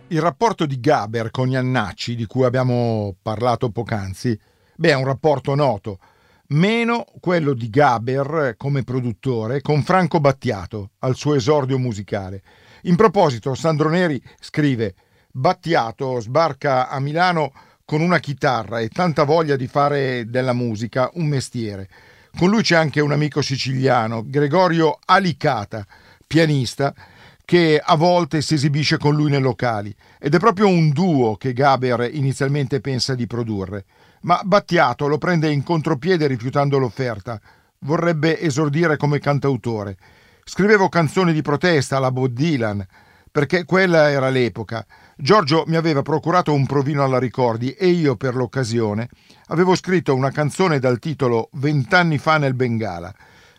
Il 0.07 0.19
rapporto 0.19 0.65
di 0.65 0.81
Gaber 0.81 1.31
con 1.31 1.49
Iannacci, 1.49 2.15
di 2.15 2.25
cui 2.25 2.43
abbiamo 2.43 3.15
parlato 3.21 3.69
poc'anzi, 3.69 4.37
beh, 4.75 4.89
è 4.89 4.95
un 4.95 5.05
rapporto 5.05 5.55
noto, 5.55 5.99
meno 6.47 7.05
quello 7.21 7.53
di 7.53 7.69
Gaber 7.69 8.55
come 8.57 8.83
produttore 8.83 9.61
con 9.61 9.81
Franco 9.83 10.19
Battiato 10.19 10.89
al 10.99 11.15
suo 11.15 11.35
esordio 11.35 11.77
musicale. 11.77 12.41
In 12.83 12.97
proposito, 12.97 13.55
Sandro 13.55 13.89
Neri 13.89 14.21
scrive: 14.41 14.95
Battiato 15.31 16.19
sbarca 16.19 16.89
a 16.89 16.99
Milano 16.99 17.53
con 17.85 18.01
una 18.01 18.19
chitarra 18.19 18.81
e 18.81 18.89
tanta 18.89 19.23
voglia 19.23 19.55
di 19.55 19.67
fare 19.67 20.25
della 20.27 20.53
musica 20.53 21.09
un 21.13 21.27
mestiere. 21.27 21.87
Con 22.37 22.49
lui 22.49 22.61
c'è 22.61 22.75
anche 22.75 23.01
un 23.01 23.11
amico 23.11 23.41
siciliano, 23.41 24.23
Gregorio 24.25 24.99
Alicata, 25.05 25.85
pianista, 26.25 26.93
che 27.43 27.81
a 27.83 27.95
volte 27.95 28.41
si 28.41 28.53
esibisce 28.53 28.97
con 28.99 29.15
lui 29.15 29.31
nei 29.31 29.41
locali 29.41 29.93
ed 30.19 30.35
è 30.35 30.37
proprio 30.37 30.67
un 30.67 30.91
duo 30.91 31.35
che 31.35 31.51
Gaber 31.51 32.07
inizialmente 32.13 32.79
pensa 32.79 33.15
di 33.15 33.25
produrre. 33.25 33.85
Ma 34.21 34.39
Battiato 34.43 35.07
lo 35.07 35.17
prende 35.17 35.49
in 35.49 35.63
contropiede 35.63 36.27
rifiutando 36.27 36.77
l'offerta. 36.77 37.41
Vorrebbe 37.79 38.39
esordire 38.39 38.97
come 38.97 39.19
cantautore. 39.19 39.97
Scrivevo 40.43 40.89
canzoni 40.89 41.33
di 41.33 41.41
protesta 41.41 41.97
alla 41.97 42.11
Bob 42.11 42.31
Dylan, 42.31 42.85
perché 43.31 43.65
quella 43.65 44.11
era 44.11 44.29
l'epoca. 44.29 44.85
Giorgio 45.17 45.63
mi 45.67 45.75
aveva 45.75 46.01
procurato 46.03 46.53
un 46.53 46.65
provino 46.65 47.03
alla 47.03 47.19
ricordi 47.19 47.71
e 47.71 47.87
io, 47.87 48.15
per 48.15 48.35
l'occasione, 48.35 49.09
avevo 49.49 49.75
scritto 49.75 50.15
una 50.15 50.31
canzone 50.31 50.79
dal 50.79 50.99
titolo 50.99 51.49
Vent'anni 51.53 52.17
fa 52.17 52.37
nel 52.37 52.53
Bengala. 52.53 53.13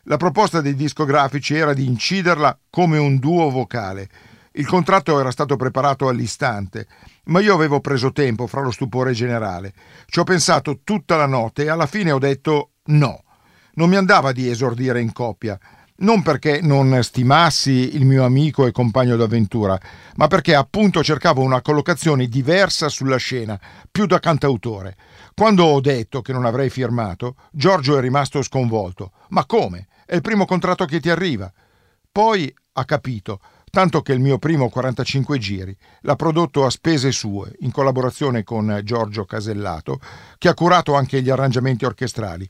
La 0.05 0.17
proposta 0.17 0.61
dei 0.61 0.75
discografici 0.75 1.55
era 1.55 1.73
di 1.73 1.87
inciderla 1.87 2.59
come 2.71 2.99
un 2.99 3.19
duo 3.19 3.51
vocale. 3.51 4.09
Il 4.53 4.67
contratto 4.67 5.19
era 5.21 5.31
stato 5.31 5.57
preparato 5.57 6.09
all'istante, 6.09 6.87
ma 7.25 7.41
io 7.41 7.55
avevo 7.55 7.81
preso 7.81 8.11
tempo 8.11 8.47
fra 8.47 8.63
lo 8.63 8.71
stupore 8.71 9.13
generale. 9.13 9.73
Ci 10.07 10.19
ho 10.19 10.25
pensato 10.25 10.81
tutta 10.83 11.17
la 11.17 11.27
notte 11.27 11.65
e 11.65 11.69
alla 11.69 11.87
fine 11.87 12.11
ho 12.11 12.19
detto 12.19 12.71
no. 12.87 13.23
Non 13.75 13.89
mi 13.89 13.97
andava 13.97 14.33
di 14.33 14.49
esordire 14.49 15.01
in 15.01 15.13
coppia. 15.13 15.59
non 16.01 16.23
perché 16.23 16.61
non 16.63 16.99
stimassi 17.03 17.95
il 17.95 18.07
mio 18.07 18.25
amico 18.25 18.67
e 18.67 18.73
compagno 18.73 19.17
d'avventura, 19.17 19.79
ma 20.17 20.29
perché 20.29 20.55
appunto 20.55 21.03
cercavo 21.03 21.43
una 21.43 21.61
collocazione 21.61 22.27
diversa 22.27 22.89
sulla 22.89 23.19
scena, 23.19 23.61
più 23.91 24.07
da 24.07 24.19
cantautore. 24.19 24.97
Quando 25.35 25.65
ho 25.65 25.81
detto 25.81 26.21
che 26.21 26.33
non 26.33 26.45
avrei 26.45 26.71
firmato, 26.71 27.37
Giorgio 27.51 27.97
è 27.97 28.01
rimasto 28.01 28.43
sconvolto. 28.43 29.13
Ma 29.29 29.47
come? 29.47 29.89
È 30.05 30.15
il 30.15 30.21
primo 30.21 30.45
contratto 30.45 30.85
che 30.85 31.01
ti 31.01 31.09
arriva. 31.09 31.51
Poi 32.11 32.53
ha 32.73 32.85
capito, 32.85 33.41
tanto 33.71 34.03
che 34.03 34.13
il 34.13 34.21
mio 34.21 34.39
primo 34.39 34.69
45 34.69 35.39
giri 35.39 35.77
l'ha 36.01 36.17
prodotto 36.17 36.67
a 36.67 36.71
spese 36.71 37.13
sue, 37.13 37.55
in 37.61 37.71
collaborazione 37.71 38.43
con 38.43 38.81
Giorgio 38.83 39.25
Casellato, 39.25 40.01
che 40.37 40.49
ha 40.49 40.55
curato 40.55 40.95
anche 40.95 41.23
gli 41.23 41.31
arrangiamenti 41.31 41.85
orchestrali. 41.85 42.49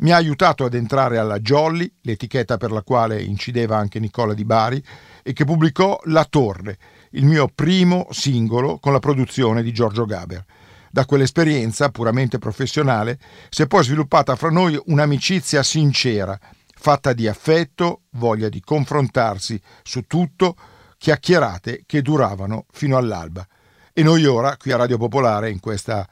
Mi 0.00 0.12
ha 0.12 0.16
aiutato 0.16 0.64
ad 0.64 0.74
entrare 0.74 1.18
alla 1.18 1.38
Jolly, 1.38 1.92
l'etichetta 2.00 2.56
per 2.56 2.72
la 2.72 2.82
quale 2.82 3.22
incideva 3.22 3.76
anche 3.76 4.00
Nicola 4.00 4.34
Di 4.34 4.44
Bari, 4.44 4.82
e 5.22 5.32
che 5.32 5.44
pubblicò 5.44 6.00
La 6.04 6.24
Torre, 6.24 6.78
il 7.10 7.26
mio 7.26 7.48
primo 7.54 8.06
singolo 8.10 8.78
con 8.78 8.92
la 8.92 8.98
produzione 8.98 9.62
di 9.62 9.72
Giorgio 9.72 10.06
Gaber. 10.06 10.44
Da 10.94 11.06
quell'esperienza 11.06 11.88
puramente 11.88 12.38
professionale 12.38 13.18
si 13.48 13.62
è 13.62 13.66
poi 13.66 13.82
sviluppata 13.82 14.36
fra 14.36 14.50
noi 14.50 14.78
un'amicizia 14.88 15.62
sincera, 15.62 16.38
fatta 16.74 17.14
di 17.14 17.26
affetto, 17.26 18.02
voglia 18.10 18.50
di 18.50 18.60
confrontarsi 18.60 19.58
su 19.82 20.02
tutto, 20.02 20.54
chiacchierate 20.98 21.84
che 21.86 22.02
duravano 22.02 22.66
fino 22.72 22.98
all'alba. 22.98 23.46
E 23.90 24.02
noi 24.02 24.26
ora, 24.26 24.58
qui 24.58 24.70
a 24.70 24.76
Radio 24.76 24.98
Popolare, 24.98 25.48
in 25.48 25.60
questa 25.60 26.06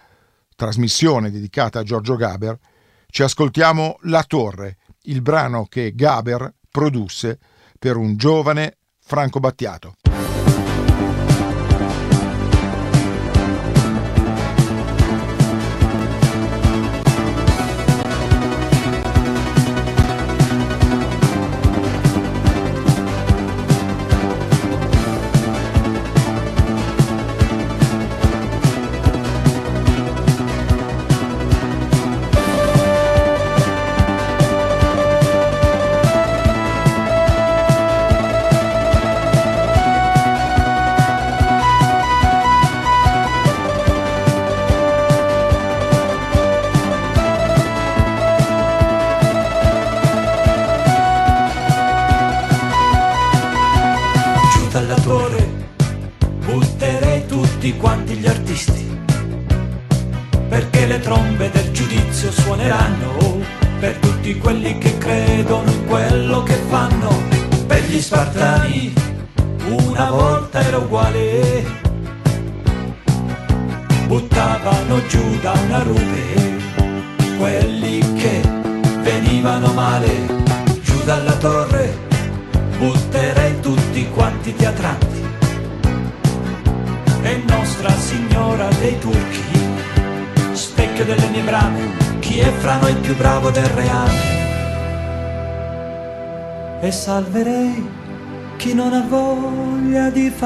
trasmissione 0.57 1.31
dedicata 1.31 1.81
a 1.81 1.83
Giorgio 1.83 2.17
Gaber, 2.17 2.59
ci 3.11 3.23
ascoltiamo 3.23 3.99
La 4.05 4.25
Torre, 4.27 4.79
il 5.03 5.21
brano 5.21 5.67
che 5.67 5.93
Gaber 5.95 6.55
produsse 6.71 7.39
per 7.79 7.97
un 7.97 8.17
giovane 8.17 8.79
Franco 8.99 9.41
Battiato. 9.41 9.97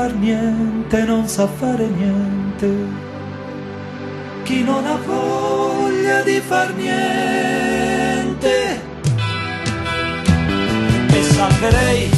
Far 0.04 0.14
niente, 0.16 1.04
non 1.04 1.26
sa 1.26 1.46
fare 1.46 1.86
niente. 1.86 2.68
Chi 4.42 4.62
non 4.62 4.84
ha 4.84 4.96
voglia 4.96 6.20
di 6.22 6.40
far 6.40 6.74
niente. 6.74 8.54
E 11.16 11.22
salverei 11.22 12.10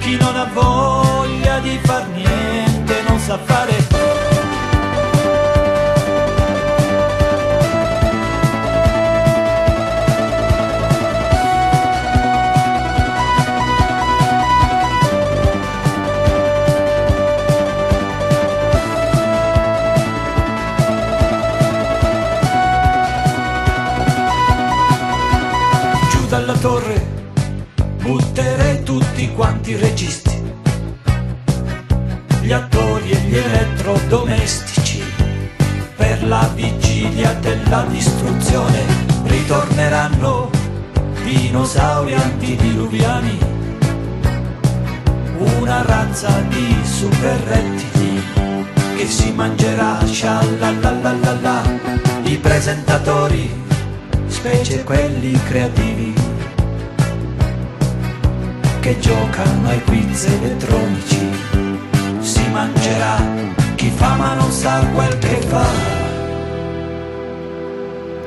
chi 0.00 0.16
non 0.16 0.34
ha 0.34 0.48
voglia 0.52 1.60
di 1.60 1.78
far 1.84 2.04
niente, 2.08 2.94
non 3.06 3.18
sa 3.20 3.38
fare 3.38 3.79
creativi 55.50 56.14
che 58.78 58.96
giocano 59.00 59.68
ai 59.68 59.82
quiz 59.82 60.26
elettronici. 60.26 61.28
Si 62.20 62.48
mangerà 62.52 63.16
chi 63.74 63.90
fa 63.90 64.14
ma 64.14 64.34
non 64.34 64.52
sa 64.52 64.78
quel 64.94 65.18
che 65.18 65.40
fa. 65.48 65.66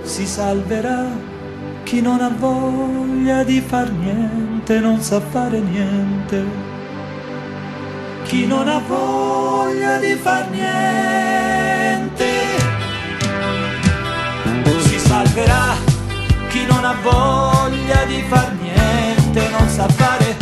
Si 0.02 0.26
salverà 0.26 1.06
chi 1.84 2.02
non 2.02 2.20
ha 2.20 2.30
voglia 2.38 3.44
di 3.46 3.62
far 3.62 3.90
niente, 3.90 4.80
non 4.80 5.00
sa 5.00 5.22
fare 5.22 5.62
niente. 5.62 6.44
Chi 8.26 8.46
non 8.46 8.68
ha 8.68 8.82
voglia 8.86 9.98
di 9.98 10.14
far 10.16 10.50
niente. 10.50 12.32
Si 14.80 15.00
salverà 15.00 15.73
voglia 17.02 18.06
di 18.06 18.22
far 18.28 18.54
niente, 18.54 19.50
non 19.50 19.68
sa 19.68 19.88
fare. 19.90 20.34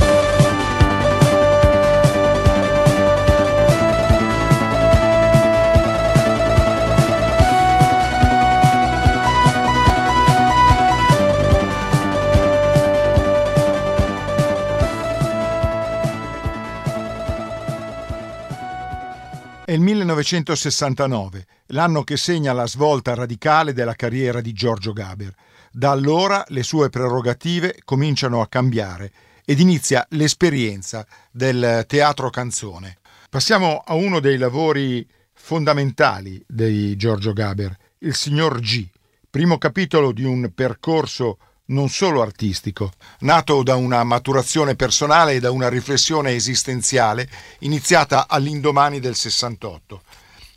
È 19.72 19.76
il 19.76 19.80
1969, 19.80 21.46
l'anno 21.68 22.04
che 22.04 22.18
segna 22.18 22.52
la 22.52 22.68
svolta 22.68 23.14
radicale 23.14 23.72
della 23.72 23.94
carriera 23.94 24.42
di 24.42 24.52
Giorgio 24.52 24.92
Gaber. 24.92 25.34
Da 25.74 25.92
allora 25.92 26.44
le 26.50 26.64
sue 26.64 26.90
prerogative 26.90 27.80
cominciano 27.86 28.42
a 28.42 28.48
cambiare 28.48 29.12
ed 29.46 29.62
inizia 29.62 30.06
l'esperienza 30.10 31.08
del 31.32 31.86
teatro 31.88 32.30
canzone. 32.30 32.98
Passiamo 33.30 33.82
a 33.86 33.94
uno 33.94 34.20
dei 34.20 34.38
lavori 34.38 35.08
fondamentali 35.34 36.44
di 36.46 36.98
Giorgio 36.98 37.32
Gaber, 37.32 37.74
Il 38.00 38.16
signor 38.16 38.60
G, 38.60 38.86
primo 39.30 39.58
capitolo 39.58 40.12
di 40.12 40.26
un 40.26 40.52
percorso 40.54 41.38
non 41.68 41.88
solo 41.88 42.22
artistico, 42.22 42.92
nato 43.20 43.64
da 43.64 43.76
una 43.76 44.04
maturazione 44.04 44.76
personale 44.76 45.36
e 45.36 45.40
da 45.40 45.52
una 45.52 45.70
riflessione 45.70 46.32
esistenziale 46.32 47.30
iniziata 47.60 48.28
all'indomani 48.28 49.00
del 49.00 49.16
68. 49.16 50.02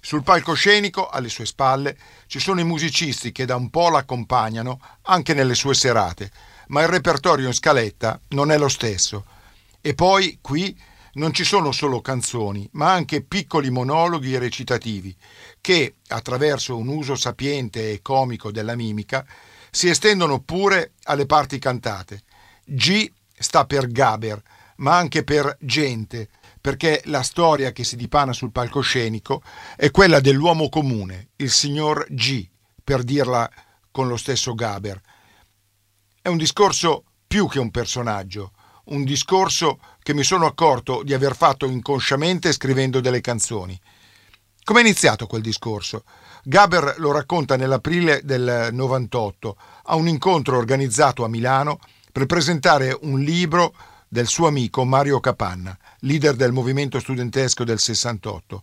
Sul 0.04 0.22
palcoscenico, 0.22 1.08
alle 1.08 1.30
sue 1.30 1.46
spalle, 1.46 1.96
ci 2.26 2.38
sono 2.38 2.60
i 2.60 2.64
musicisti 2.64 3.32
che 3.32 3.46
da 3.46 3.56
un 3.56 3.70
po' 3.70 3.88
l'accompagnano 3.88 4.78
anche 5.04 5.32
nelle 5.32 5.54
sue 5.54 5.72
serate, 5.72 6.30
ma 6.66 6.82
il 6.82 6.88
repertorio 6.88 7.46
in 7.46 7.54
scaletta 7.54 8.20
non 8.28 8.52
è 8.52 8.58
lo 8.58 8.68
stesso. 8.68 9.24
E 9.80 9.94
poi, 9.94 10.40
qui, 10.42 10.78
non 11.14 11.32
ci 11.32 11.42
sono 11.42 11.72
solo 11.72 12.02
canzoni, 12.02 12.68
ma 12.72 12.92
anche 12.92 13.22
piccoli 13.22 13.70
monologhi 13.70 14.36
recitativi 14.36 15.16
che, 15.62 15.94
attraverso 16.08 16.76
un 16.76 16.88
uso 16.88 17.14
sapiente 17.14 17.90
e 17.90 18.02
comico 18.02 18.52
della 18.52 18.76
mimica, 18.76 19.24
si 19.70 19.88
estendono 19.88 20.38
pure 20.40 20.92
alle 21.04 21.24
parti 21.24 21.58
cantate. 21.58 22.24
G 22.62 23.10
sta 23.38 23.64
per 23.64 23.90
Gaber, 23.90 24.42
ma 24.76 24.98
anche 24.98 25.24
per 25.24 25.56
gente, 25.60 26.28
perché 26.64 27.02
la 27.08 27.20
storia 27.20 27.72
che 27.72 27.84
si 27.84 27.94
dipana 27.94 28.32
sul 28.32 28.50
palcoscenico 28.50 29.42
è 29.76 29.90
quella 29.90 30.18
dell'uomo 30.18 30.70
comune, 30.70 31.28
il 31.36 31.50
signor 31.50 32.06
G, 32.08 32.48
per 32.82 33.02
dirla 33.02 33.50
con 33.90 34.08
lo 34.08 34.16
stesso 34.16 34.54
Gaber. 34.54 34.98
È 36.22 36.28
un 36.28 36.38
discorso 36.38 37.04
più 37.26 37.48
che 37.48 37.58
un 37.58 37.70
personaggio, 37.70 38.52
un 38.84 39.04
discorso 39.04 39.78
che 40.02 40.14
mi 40.14 40.22
sono 40.22 40.46
accorto 40.46 41.02
di 41.02 41.12
aver 41.12 41.36
fatto 41.36 41.66
inconsciamente 41.66 42.50
scrivendo 42.50 43.00
delle 43.00 43.20
canzoni. 43.20 43.78
Come 44.62 44.80
è 44.80 44.82
iniziato 44.84 45.26
quel 45.26 45.42
discorso? 45.42 46.04
Gaber 46.44 46.94
lo 46.96 47.12
racconta 47.12 47.56
nell'aprile 47.56 48.22
del 48.24 48.70
98 48.72 49.56
a 49.82 49.96
un 49.96 50.08
incontro 50.08 50.56
organizzato 50.56 51.24
a 51.24 51.28
Milano 51.28 51.78
per 52.10 52.24
presentare 52.24 52.96
un 53.02 53.20
libro 53.20 53.74
del 54.08 54.26
suo 54.26 54.46
amico 54.46 54.84
Mario 54.86 55.20
Capanna, 55.20 55.76
leader 56.04 56.34
del 56.36 56.52
movimento 56.52 57.00
studentesco 57.00 57.64
del 57.64 57.78
68. 57.78 58.62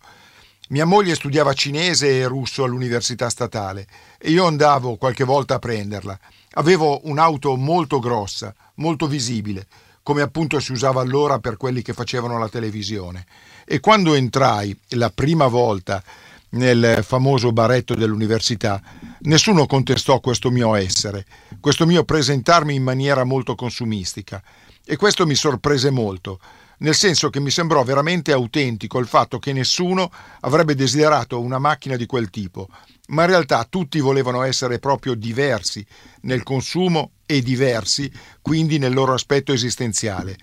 Mia 0.69 0.85
moglie 0.85 1.15
studiava 1.15 1.53
cinese 1.53 2.19
e 2.19 2.27
russo 2.27 2.63
all'università 2.63 3.29
statale 3.29 3.87
e 4.17 4.29
io 4.29 4.45
andavo 4.45 4.95
qualche 4.95 5.23
volta 5.23 5.55
a 5.55 5.59
prenderla. 5.59 6.17
Avevo 6.53 7.01
un'auto 7.03 7.55
molto 7.55 7.99
grossa, 7.99 8.53
molto 8.75 9.07
visibile, 9.07 9.67
come 10.03 10.21
appunto 10.21 10.59
si 10.59 10.71
usava 10.71 11.01
allora 11.01 11.39
per 11.39 11.57
quelli 11.57 11.81
che 11.81 11.93
facevano 11.93 12.37
la 12.37 12.47
televisione. 12.47 13.25
E 13.65 13.79
quando 13.79 14.13
entrai 14.13 14.77
la 14.89 15.09
prima 15.09 15.47
volta 15.47 16.01
nel 16.49 17.03
famoso 17.03 17.51
baretto 17.51 17.95
dell'università, 17.95 18.81
nessuno 19.21 19.65
contestò 19.65 20.19
questo 20.19 20.51
mio 20.51 20.75
essere, 20.75 21.25
questo 21.59 21.85
mio 21.85 22.03
presentarmi 22.03 22.75
in 22.75 22.83
maniera 22.83 23.23
molto 23.23 23.55
consumistica. 23.55 24.41
E 24.85 24.95
questo 24.95 25.25
mi 25.25 25.35
sorprese 25.35 25.89
molto, 25.89 26.39
nel 26.81 26.95
senso 26.95 27.29
che 27.29 27.39
mi 27.39 27.49
sembrò 27.49 27.83
veramente 27.83 28.31
autentico 28.31 28.99
il 28.99 29.07
fatto 29.07 29.39
che 29.39 29.53
nessuno 29.53 30.11
avrebbe 30.41 30.75
desiderato 30.75 31.39
una 31.39 31.59
macchina 31.59 31.95
di 31.95 32.05
quel 32.05 32.29
tipo, 32.29 32.67
ma 33.07 33.23
in 33.23 33.29
realtà 33.29 33.65
tutti 33.69 33.99
volevano 33.99 34.43
essere 34.43 34.79
proprio 34.79 35.15
diversi 35.15 35.85
nel 36.21 36.43
consumo 36.43 37.11
e 37.25 37.41
diversi 37.41 38.11
quindi 38.41 38.77
nel 38.77 38.93
loro 38.93 39.13
aspetto 39.13 39.53
esistenziale. 39.53 40.37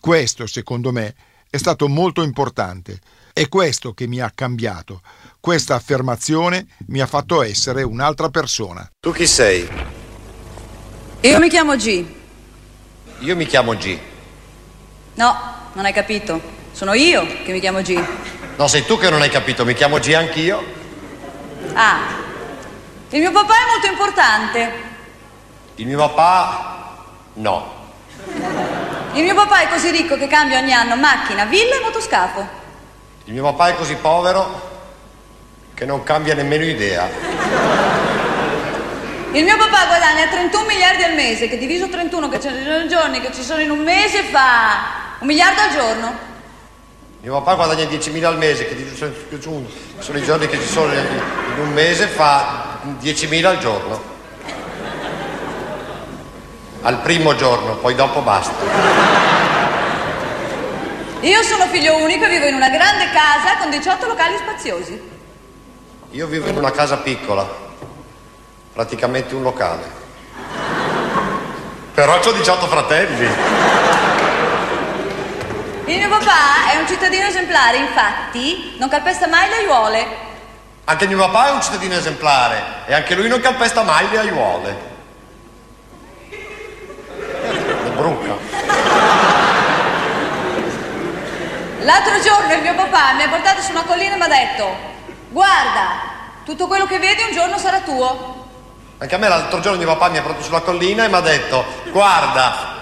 Questo, 0.00 0.46
secondo 0.46 0.92
me, 0.92 1.14
è 1.48 1.56
stato 1.58 1.88
molto 1.88 2.22
importante. 2.22 2.98
È 3.32 3.48
questo 3.48 3.92
che 3.92 4.06
mi 4.06 4.20
ha 4.20 4.32
cambiato. 4.34 5.00
Questa 5.40 5.74
affermazione 5.74 6.66
mi 6.86 7.00
ha 7.00 7.06
fatto 7.06 7.42
essere 7.42 7.82
un'altra 7.82 8.28
persona. 8.28 8.88
Tu 8.98 9.12
chi 9.12 9.26
sei? 9.26 9.68
Io 11.20 11.38
mi 11.38 11.48
chiamo 11.48 11.76
G. 11.76 12.04
Io 13.20 13.36
mi 13.36 13.46
chiamo 13.46 13.74
G. 13.74 13.98
No, 15.14 15.61
non 15.72 15.84
hai 15.84 15.92
capito. 15.92 16.40
Sono 16.72 16.94
io 16.94 17.26
che 17.44 17.52
mi 17.52 17.60
chiamo 17.60 17.80
G. 17.80 18.02
No, 18.56 18.66
sei 18.66 18.84
tu 18.84 18.98
che 18.98 19.10
non 19.10 19.22
hai 19.22 19.30
capito, 19.30 19.64
mi 19.64 19.74
chiamo 19.74 19.98
G 19.98 20.12
anch'io. 20.12 20.64
Ah, 21.74 21.98
il 23.10 23.20
mio 23.20 23.30
papà 23.30 23.54
è 23.54 23.70
molto 23.70 23.86
importante. 23.86 24.72
Il 25.76 25.86
mio 25.86 25.98
papà 25.98 26.96
no. 27.34 27.80
Il 29.14 29.22
mio 29.22 29.34
papà 29.34 29.60
è 29.60 29.68
così 29.68 29.90
ricco 29.90 30.16
che 30.16 30.26
cambia 30.26 30.58
ogni 30.58 30.72
anno 30.72 30.96
macchina, 30.96 31.44
villa 31.44 31.76
e 31.76 31.80
motoscafo. 31.80 32.60
Il 33.24 33.32
mio 33.32 33.42
papà 33.42 33.68
è 33.68 33.74
così 33.74 33.94
povero 33.96 34.70
che 35.74 35.84
non 35.84 36.02
cambia 36.02 36.34
nemmeno 36.34 36.64
idea. 36.64 37.08
Il 39.32 39.44
mio 39.44 39.56
papà 39.56 39.86
guadagna 39.86 40.26
31 40.28 40.66
miliardi 40.66 41.02
al 41.02 41.14
mese, 41.14 41.48
che 41.48 41.56
diviso 41.56 41.88
31 41.88 42.28
che 42.28 42.40
ci 42.40 42.48
sono 42.48 42.86
giorni 42.86 43.20
che 43.20 43.32
ci 43.32 43.42
sono 43.42 43.60
in 43.60 43.70
un 43.70 43.78
mese 43.78 44.22
fa 44.24 45.01
un 45.22 45.28
miliardo 45.28 45.60
al 45.60 45.70
giorno. 45.70 46.30
Mio 47.20 47.40
papà 47.40 47.54
guadagna 47.54 47.84
10.000 47.84 48.24
al 48.24 48.36
mese, 48.36 48.66
che 48.66 48.96
sono 48.96 50.18
i 50.18 50.22
giorni 50.24 50.48
che 50.48 50.60
ci 50.60 50.66
sono 50.66 50.92
in 50.92 51.58
un 51.58 51.72
mese 51.72 52.08
fa 52.08 52.80
10.000 53.00 53.44
al 53.44 53.58
giorno. 53.58 54.10
Al 56.82 56.98
primo 56.98 57.36
giorno, 57.36 57.76
poi 57.76 57.94
dopo 57.94 58.20
basta. 58.22 58.52
Io 61.20 61.42
sono 61.44 61.66
figlio 61.68 61.98
unico 61.98 62.24
e 62.24 62.28
vivo 62.28 62.46
in 62.46 62.54
una 62.54 62.68
grande 62.68 63.04
casa 63.12 63.58
con 63.60 63.70
18 63.70 64.06
locali 64.08 64.36
spaziosi. 64.38 65.10
Io 66.10 66.26
vivo 66.26 66.48
in 66.48 66.56
una 66.56 66.72
casa 66.72 66.96
piccola, 66.96 67.48
praticamente 68.72 69.36
un 69.36 69.42
locale. 69.42 70.00
Però 71.94 72.18
ho 72.18 72.32
18 72.32 72.66
fratelli. 72.66 74.10
Il 75.92 75.98
mio 75.98 76.08
papà 76.08 76.70
è 76.72 76.76
un 76.76 76.88
cittadino 76.88 77.26
esemplare, 77.26 77.76
infatti 77.76 78.76
non 78.78 78.88
calpesta 78.88 79.26
mai 79.26 79.46
le 79.50 79.56
aiuole. 79.56 80.06
Anche 80.84 81.06
mio 81.06 81.18
papà 81.18 81.48
è 81.48 81.50
un 81.50 81.60
cittadino 81.60 81.94
esemplare 81.94 82.62
e 82.86 82.94
anche 82.94 83.14
lui 83.14 83.28
non 83.28 83.40
calpesta 83.40 83.82
mai 83.82 84.08
le 84.08 84.18
aiuole. 84.18 84.76
È 86.30 87.90
bruca. 87.90 88.36
L'altro 91.80 92.20
giorno 92.20 92.54
il 92.54 92.62
mio 92.62 92.74
papà 92.74 93.12
mi 93.12 93.24
ha 93.24 93.28
portato 93.28 93.60
su 93.60 93.72
una 93.72 93.82
collina 93.82 94.14
e 94.14 94.16
mi 94.16 94.22
ha 94.22 94.28
detto 94.28 94.76
guarda, 95.28 95.88
tutto 96.46 96.68
quello 96.68 96.86
che 96.86 96.98
vedi 96.98 97.22
un 97.22 97.32
giorno 97.32 97.58
sarà 97.58 97.80
tuo. 97.80 98.48
Anche 98.96 99.14
a 99.14 99.18
me 99.18 99.28
l'altro 99.28 99.60
giorno 99.60 99.76
mio 99.76 99.88
papà 99.88 100.08
mi 100.08 100.16
ha 100.16 100.22
portato 100.22 100.42
sulla 100.42 100.60
collina 100.60 101.04
e 101.04 101.08
mi 101.08 101.14
ha 101.16 101.20
detto 101.20 101.66
guarda. 101.90 102.80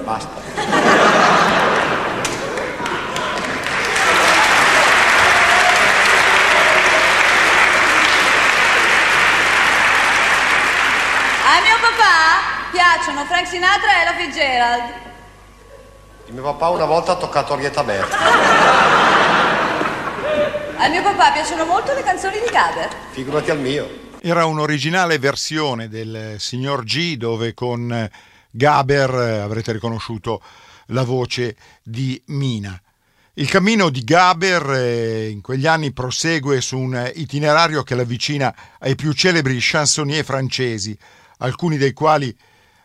Basta. 0.00 0.44
A 11.48 11.60
mio 11.62 11.76
papà 11.80 12.76
piacciono 12.96 13.26
Frank 13.26 13.46
Sinatra 13.46 13.98
e 13.98 14.00
Ella 14.00 14.14
Fitzgerald. 14.14 14.92
Il 16.28 16.32
mio 16.32 16.42
papà 16.42 16.70
una 16.70 16.86
volta 16.86 17.12
ha 17.12 17.16
toccato 17.16 17.52
Arietta 17.52 17.84
Berta. 17.84 18.16
Al 20.78 20.90
mio 20.90 21.02
papà 21.02 21.32
piacciono 21.32 21.66
molto 21.66 21.92
le 21.92 22.02
canzoni 22.02 22.38
di 22.38 22.50
Gaber. 22.50 22.88
Figurati 23.10 23.50
al 23.50 23.60
mio. 23.60 23.86
Era 24.22 24.46
un'originale 24.46 25.18
versione 25.18 25.88
del 25.88 26.36
signor 26.38 26.84
G 26.84 27.16
dove 27.16 27.52
con 27.52 28.10
Gaber 28.50 29.10
eh, 29.14 29.38
avrete 29.40 29.72
riconosciuto 29.72 30.40
la 30.86 31.02
voce 31.02 31.54
di 31.82 32.20
Mina. 32.28 32.80
Il 33.34 33.50
cammino 33.50 33.90
di 33.90 34.04
Gaber 34.04 34.70
eh, 34.70 35.28
in 35.28 35.42
quegli 35.42 35.66
anni 35.66 35.92
prosegue 35.92 36.62
su 36.62 36.78
un 36.78 37.12
itinerario 37.14 37.82
che 37.82 37.94
l'avvicina 37.94 38.54
ai 38.78 38.94
più 38.94 39.12
celebri 39.12 39.58
chansonnier 39.60 40.24
francesi, 40.24 40.96
alcuni 41.38 41.76
dei 41.76 41.92
quali 41.92 42.34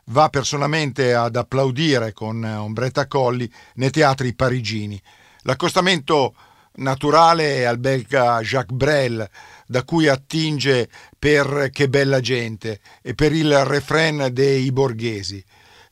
va 0.06 0.30
personalmente 0.30 1.14
ad 1.14 1.36
applaudire 1.36 2.14
con 2.14 2.44
Ombretta 2.44 3.08
Colli 3.08 3.52
nei 3.76 3.90
teatri 3.90 4.34
parigini. 4.34 5.02
L'accostamento 5.42 6.36
naturale 6.76 7.58
è 7.58 7.64
al 7.64 7.78
belga 7.78 8.40
Jacques 8.42 8.76
Brel, 8.76 9.30
da 9.66 9.84
cui 9.84 10.08
attinge 10.08 10.90
per 11.18 11.70
Che 11.72 11.90
bella 11.90 12.20
gente 12.20 12.80
e 13.02 13.14
per 13.14 13.34
il 13.34 13.64
refrain 13.66 14.30
dei 14.32 14.72
borghesi. 14.72 15.44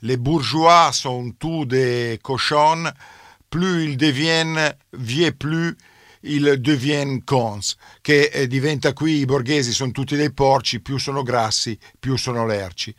Les 0.03 0.17
bourgeois 0.17 0.91
sont 0.93 1.35
tous 1.37 1.65
des 1.65 2.19
cochons, 2.21 2.89
plus 3.49 3.83
ils 3.83 3.97
deviennent 3.97 4.75
vieux 4.91 5.33
plus 5.35 5.75
ils 6.21 6.59
deviennent 6.59 7.23
cons, 7.23 7.75
che 8.01 8.29
eh, 8.31 8.47
diventa 8.47 8.93
qui 8.93 9.19
i 9.19 9.25
borghesi 9.25 9.71
sono 9.71 9.91
tutti 9.91 10.15
dei 10.15 10.31
porci, 10.31 10.81
più 10.81 10.97
sono 10.97 11.23
grassi, 11.23 11.77
più 11.97 12.15
sono 12.17 12.45
lerci. 12.45 12.93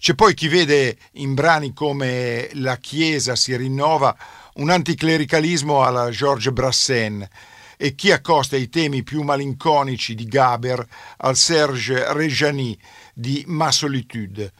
C'è 0.00 0.14
poi 0.14 0.32
chi 0.32 0.48
vede 0.48 0.96
in 1.16 1.34
brani 1.34 1.74
come 1.74 2.48
La 2.54 2.78
Chiesa 2.78 3.36
si 3.36 3.54
rinnova 3.54 4.16
un 4.54 4.70
anticlericalismo 4.70 5.82
alla 5.84 6.08
Georges 6.08 6.54
Brassens 6.54 7.28
e 7.76 7.94
chi 7.94 8.10
accosta 8.10 8.56
i 8.56 8.70
temi 8.70 9.02
più 9.02 9.20
malinconici 9.20 10.14
di 10.14 10.24
Gaber 10.24 10.86
al 11.18 11.36
Serge 11.36 12.14
Rejani 12.14 12.78
di 13.12 13.44
Ma 13.46 13.70
Solitude. 13.70 14.52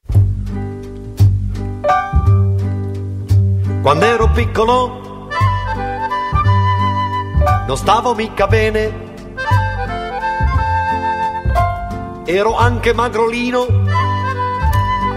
Quando 3.81 4.05
ero 4.05 4.31
piccolo 4.33 5.29
non 7.67 7.77
stavo 7.79 8.15
mica 8.15 8.47
bene, 8.47 9.09
ero 12.27 12.59
anche 12.59 12.93
magrolino 12.93 13.90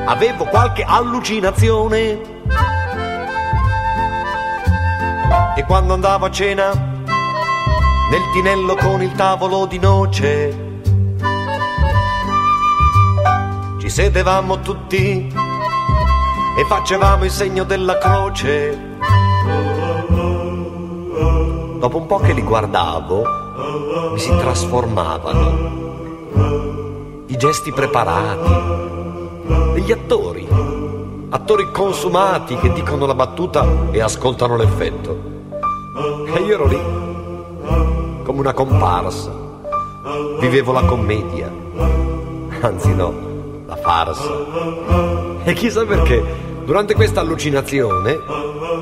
avevo 0.06 0.46
qualche 0.46 0.84
allucinazione. 0.84 2.32
E 5.56 5.64
quando 5.66 5.94
andavo 5.94 6.26
a 6.26 6.32
cena, 6.32 6.72
nel 6.72 8.22
tinello 8.34 8.76
con 8.76 9.02
il 9.02 9.12
tavolo 9.14 9.66
di 9.66 9.80
noce, 9.80 10.72
ci 13.80 13.90
sedevamo 13.90 14.60
tutti 14.60 15.32
e 16.58 16.66
facevamo 16.66 17.24
il 17.24 17.32
segno 17.32 17.64
della 17.64 17.98
croce. 17.98 18.92
Dopo 21.80 21.98
un 21.98 22.06
po' 22.06 22.20
che 22.20 22.34
li 22.34 22.44
guardavo, 22.44 23.24
mi 24.14 24.20
si 24.20 24.30
trasformavano. 24.38 25.72
I 27.28 27.38
gesti 27.38 27.72
preparati, 27.72 28.93
degli 29.74 29.92
attori, 29.92 30.48
attori 31.30 31.72
consumati 31.72 32.56
che 32.58 32.72
dicono 32.74 33.06
la 33.06 33.14
battuta 33.14 33.66
e 33.92 34.02
ascoltano 34.02 34.56
l'effetto. 34.56 35.32
E 36.34 36.40
io 36.40 36.54
ero 36.54 36.68
lì, 36.68 36.80
come 38.24 38.40
una 38.40 38.54
comparsa. 38.54 39.42
Vivevo 40.40 40.72
la 40.72 40.84
commedia, 40.84 41.52
anzi 42.62 42.94
no, 42.94 43.14
la 43.66 43.76
farsa. 43.76 45.42
E 45.44 45.54
chissà 45.54 45.86
perché, 45.86 46.24
durante 46.66 46.94
questa 46.94 47.22
allucinazione, 47.22 48.20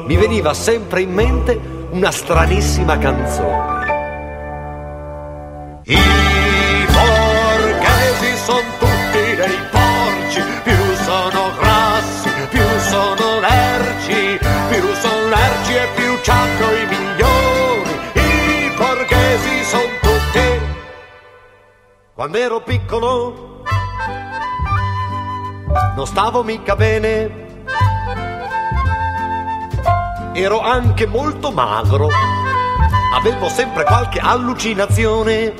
mi 0.05 0.15
veniva 0.15 0.53
sempre 0.53 1.01
in 1.01 1.13
mente 1.13 1.59
una 1.91 2.11
stranissima 2.11 2.97
canzone. 2.97 3.80
Quando 22.21 22.37
ero 22.37 22.61
piccolo 22.61 23.63
non 25.95 26.05
stavo 26.05 26.43
mica 26.43 26.75
bene. 26.75 27.63
Ero 30.33 30.59
anche 30.61 31.07
molto 31.07 31.49
magro. 31.49 32.09
Avevo 33.15 33.49
sempre 33.49 33.85
qualche 33.85 34.19
allucinazione. 34.19 35.51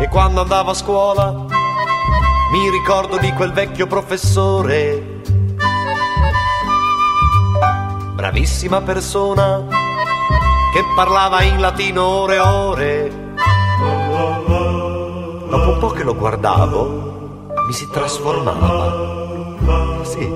E 0.00 0.08
quando 0.08 0.40
andavo 0.40 0.70
a 0.70 0.74
scuola 0.74 1.30
mi 1.30 2.70
ricordo 2.72 3.18
di 3.18 3.32
quel 3.34 3.52
vecchio 3.52 3.86
professore. 3.86 5.20
Bravissima 8.14 8.80
persona 8.80 9.64
che 10.72 10.82
parlava 10.96 11.42
in 11.42 11.60
latino 11.60 12.02
ore 12.02 12.34
e 12.34 12.40
ore. 12.40 13.26
Po' 15.78 15.90
che 15.90 16.02
lo 16.02 16.16
guardavo, 16.16 16.86
mi 17.66 17.72
si 17.72 17.88
trasformava. 17.88 20.02
Sì, 20.02 20.28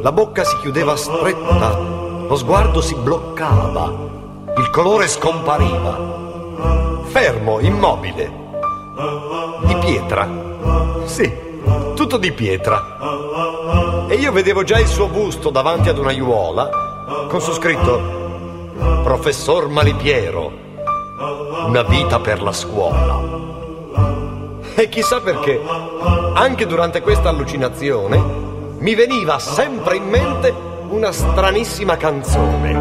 la 0.00 0.12
bocca 0.12 0.44
si 0.44 0.56
chiudeva 0.58 0.94
stretta, 0.94 1.76
lo 1.76 2.36
sguardo 2.36 2.80
si 2.80 2.94
bloccava, 2.94 3.92
il 4.56 4.70
colore 4.70 5.08
scompariva. 5.08 7.02
Fermo, 7.06 7.58
immobile, 7.58 8.32
di 9.64 9.74
pietra. 9.76 10.28
Sì, 11.04 11.32
tutto 11.96 12.16
di 12.16 12.30
pietra. 12.30 14.06
E 14.06 14.14
io 14.14 14.30
vedevo 14.30 14.62
già 14.62 14.78
il 14.78 14.86
suo 14.86 15.08
busto 15.08 15.50
davanti 15.50 15.88
ad 15.88 15.98
una 15.98 16.10
aiuola 16.10 16.70
con 17.28 17.40
su 17.40 17.52
scritto 17.52 18.70
Professor 19.02 19.68
Malipiero, 19.68 20.52
una 21.66 21.82
vita 21.82 22.20
per 22.20 22.40
la 22.40 22.52
scuola. 22.52 23.53
E 24.76 24.88
chissà 24.88 25.20
perché, 25.20 25.60
anche 26.34 26.66
durante 26.66 27.00
questa 27.00 27.28
allucinazione, 27.28 28.18
mi 28.78 28.94
veniva 28.96 29.38
sempre 29.38 29.96
in 29.96 30.04
mente 30.04 30.52
una 30.88 31.12
stranissima 31.12 31.96
canzone. 31.96 32.72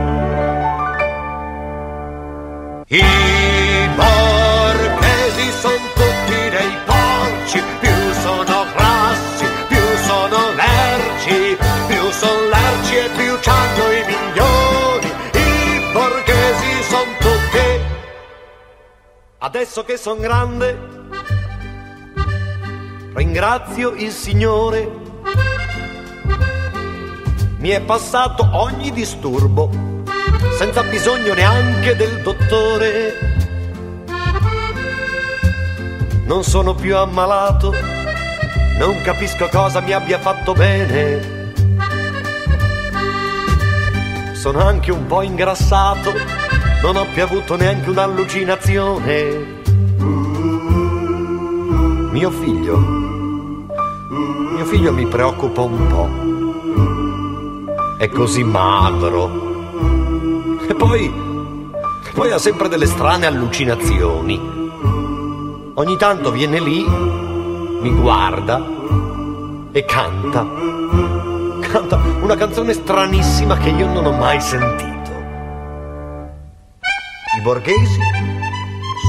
I 2.88 3.90
borghesi 3.96 5.52
sono 5.60 5.78
tutti 5.94 6.50
dei 6.50 6.78
porci, 6.86 7.62
più 7.80 8.14
sono 8.22 8.66
grassi, 8.76 9.46
più 9.68 9.98
sono 10.08 10.52
lerci, 10.56 11.58
più 11.88 12.10
sono 12.10 12.50
lerci 12.50 12.96
e 12.96 13.10
più 13.16 13.38
c'hanno 13.40 13.92
i 13.92 14.04
migliori. 14.06 15.08
I 15.34 15.92
borghesi 15.94 16.84
sono 16.90 17.12
tutti. 17.20 17.82
Adesso 19.38 19.84
che 19.84 19.98
son 19.98 20.20
grande, 20.20 21.03
ringrazio 23.14 23.92
il 23.92 24.12
Signore. 24.12 25.02
Mi 27.58 27.70
è 27.70 27.82
passato 27.82 28.50
ogni 28.54 28.92
disturbo, 28.92 29.70
senza 30.58 30.84
bisogno 30.84 31.34
neanche 31.34 31.96
del 31.96 32.22
dottore. 32.22 33.32
Non 36.26 36.44
sono 36.44 36.74
più 36.74 36.96
ammalato, 36.98 37.74
non 38.78 39.02
capisco 39.02 39.48
cosa 39.50 39.80
mi 39.80 39.92
abbia 39.92 40.20
fatto 40.20 40.54
bene. 40.54 41.42
Sono 44.34 44.60
anche 44.60 44.92
un 44.92 45.06
po' 45.06 45.22
ingrassato, 45.22 46.12
non 46.82 46.98
ho 46.98 47.06
più 47.14 47.24
avuto 47.24 47.56
neanche 47.56 47.90
un'allucinazione. 47.90 49.62
Mio 52.12 52.30
figlio, 52.30 53.13
mio 54.64 54.72
figlio 54.72 54.94
mi 54.94 55.06
preoccupa 55.06 55.62
un 55.62 55.88
po'. 55.88 56.08
È 57.98 58.08
così 58.10 58.44
magro. 58.44 59.30
E 60.68 60.74
poi, 60.74 61.14
poi 62.14 62.32
ha 62.32 62.38
sempre 62.38 62.70
delle 62.70 62.86
strane 62.86 63.26
allucinazioni. 63.26 64.40
Ogni 65.76 65.98
tanto 65.98 66.32
viene 66.32 66.60
lì, 66.60 66.86
mi 66.88 67.92
guarda 67.92 68.66
e 69.72 69.86
canta. 69.86 70.48
Canta 71.60 72.00
una 72.22 72.36
canzone 72.36 72.74
stranissima 72.74 73.58
che 73.58 73.70
io 73.70 73.88
non 73.88 74.06
ho 74.06 74.12
mai 74.12 74.40
sentito. 74.40 75.12
I 77.38 77.42
borghesi 77.44 78.00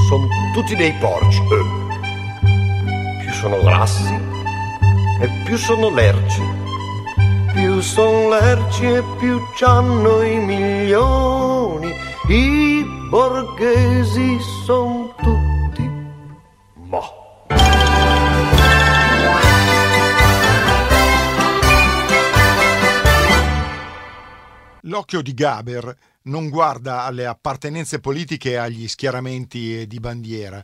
sono 0.07 0.27
tutti 0.53 0.75
dei 0.75 0.93
porci. 0.99 1.39
Eh. 1.39 1.63
Più 3.21 3.31
sono 3.31 3.61
grassi 3.61 4.34
e 5.19 5.29
più 5.43 5.57
sono 5.57 5.89
lerci. 5.89 6.41
Più 7.53 7.79
sono 7.81 8.29
lerci 8.29 8.85
e 8.85 9.03
più 9.17 9.39
c'hanno 9.55 10.21
i 10.21 10.39
milioni. 10.39 11.93
I 12.27 12.83
borghesi 13.09 14.37
sono 14.65 15.13
tutti. 15.15 15.89
Boh. 16.73 17.23
L'occhio 24.81 25.21
di 25.21 25.33
Gaber 25.33 25.95
non 26.23 26.49
guarda 26.49 27.03
alle 27.03 27.25
appartenenze 27.25 27.99
politiche 27.99 28.51
e 28.51 28.55
agli 28.55 28.87
schieramenti 28.87 29.87
di 29.87 29.99
bandiera. 29.99 30.63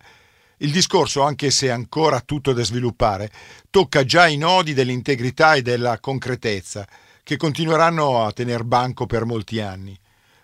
Il 0.62 0.72
discorso, 0.72 1.24
anche 1.24 1.50
se 1.50 1.72
ancora 1.72 2.22
tutto 2.22 2.54
da 2.54 2.64
sviluppare, 2.64 3.32
tocca 3.72 4.04
già 4.04 4.28
i 4.28 4.38
nodi 4.38 4.76
dell'integrità 4.76 5.56
e 5.56 5.64
della 5.64 6.00
concretezza, 6.00 6.88
che 7.24 7.36
continueranno 7.36 8.24
a 8.24 8.32
tener 8.32 8.64
banco 8.64 9.08
per 9.08 9.26
molti 9.26 9.60
anni. 9.60 9.98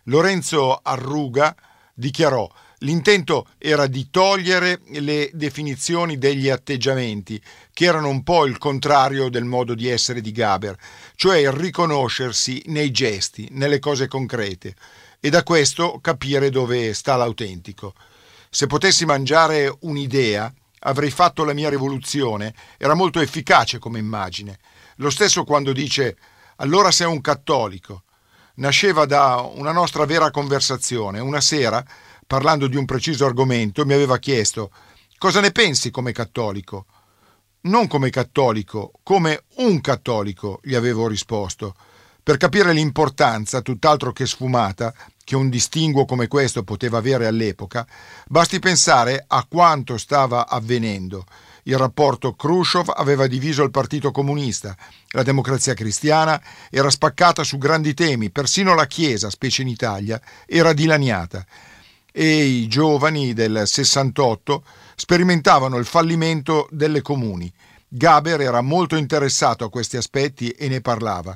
Lorenzo 0.06 0.80
Arruga 0.82 1.56
dichiarò 1.94 2.50
L'intento 2.82 3.48
era 3.60 3.86
di 3.88 4.10
togliere 4.12 4.82
le 5.00 5.30
definizioni 5.34 6.18
degli 6.18 6.50
atteggiamenti, 6.50 7.42
che 7.72 7.86
erano 7.86 8.10
un 8.10 8.24
po' 8.24 8.46
il 8.46 8.58
contrario 8.58 9.30
del 9.30 9.46
modo 9.46 9.76
di 9.76 9.88
essere 9.88 10.22
di 10.22 10.32
Gaber, 10.32 10.76
cioè 11.16 11.38
il 11.38 11.52
riconoscersi 11.52 12.64
nei 12.68 12.90
gesti, 12.90 13.48
nelle 13.52 13.80
cose 13.80 14.08
concrete, 14.08 14.76
e 15.20 15.30
da 15.30 15.42
questo 15.44 16.00
capire 16.02 16.50
dove 16.52 16.94
sta 16.94 17.16
l'autentico. 17.16 17.94
Se 18.50 18.68
potessi 18.68 19.06
mangiare 19.06 19.76
un'idea, 19.82 20.52
avrei 20.80 21.12
fatto 21.12 21.44
la 21.44 21.54
mia 21.54 21.70
rivoluzione, 21.70 22.54
era 22.78 22.94
molto 22.94 23.20
efficace 23.20 23.80
come 23.80 24.00
immagine. 24.00 24.60
Lo 24.98 25.10
stesso 25.10 25.44
quando 25.44 25.74
dice 25.74 26.18
Allora 26.58 26.92
sei 26.92 27.08
un 27.08 27.22
cattolico. 27.22 28.04
Nasceva 28.56 29.06
da 29.06 29.36
una 29.54 29.72
nostra 29.72 30.06
vera 30.06 30.32
conversazione. 30.32 31.20
Una 31.20 31.42
sera, 31.42 31.86
parlando 32.26 32.68
di 32.68 32.76
un 32.76 32.86
preciso 32.86 33.26
argomento, 33.26 33.86
mi 33.86 33.94
aveva 33.94 34.18
chiesto 34.18 34.72
cosa 35.18 35.40
ne 35.40 35.52
pensi 35.52 35.92
come 35.92 36.12
cattolico? 36.12 36.86
Non 37.62 37.88
come 37.88 38.10
cattolico, 38.10 38.92
come 39.04 39.44
un 39.58 39.82
cattolico, 39.82 40.60
gli 40.64 40.76
avevo 40.76 41.08
risposto. 41.08 41.76
Per 42.24 42.38
capire 42.38 42.72
l'importanza, 42.74 43.62
tutt'altro 43.62 44.12
che 44.12 44.26
sfumata, 44.26 44.94
che 45.28 45.36
un 45.36 45.50
distinguo 45.50 46.06
come 46.06 46.30
questo 46.30 46.64
poteva 46.64 47.00
avere 47.00 47.28
all'epoca, 47.28 47.86
basti 48.28 48.60
pensare 48.60 49.26
a 49.28 49.46
quanto 49.46 49.98
stava 49.98 50.48
avvenendo. 50.48 51.26
Il 51.64 51.78
rapporto 51.78 52.34
Khrushchev 52.34 52.94
aveva 52.96 53.28
diviso 53.28 53.62
il 53.64 53.70
Partito 53.70 54.12
Comunista, 54.12 54.74
la 55.10 55.24
democrazia 55.24 55.74
cristiana 55.74 56.42
era 56.70 56.90
spaccata 56.90 57.44
su 57.44 57.58
grandi 57.58 57.94
temi, 57.94 58.30
persino 58.30 58.74
la 58.74 58.88
Chiesa, 58.88 59.30
specie 59.30 59.64
in 59.64 59.68
Italia, 59.68 60.18
era 60.46 60.72
dilaniata. 60.72 61.46
E 62.10 62.44
i 62.46 62.68
giovani 62.70 63.34
del 63.34 63.64
68 63.66 64.64
sperimentavano 64.96 65.76
il 65.76 65.86
fallimento 65.86 66.70
delle 66.72 67.02
comuni. 67.02 67.52
Gaber 67.86 68.40
era 68.40 68.62
molto 68.62 68.96
interessato 68.96 69.66
a 69.66 69.70
questi 69.70 69.98
aspetti 69.98 70.52
e 70.52 70.70
ne 70.70 70.80
parlava. 70.80 71.36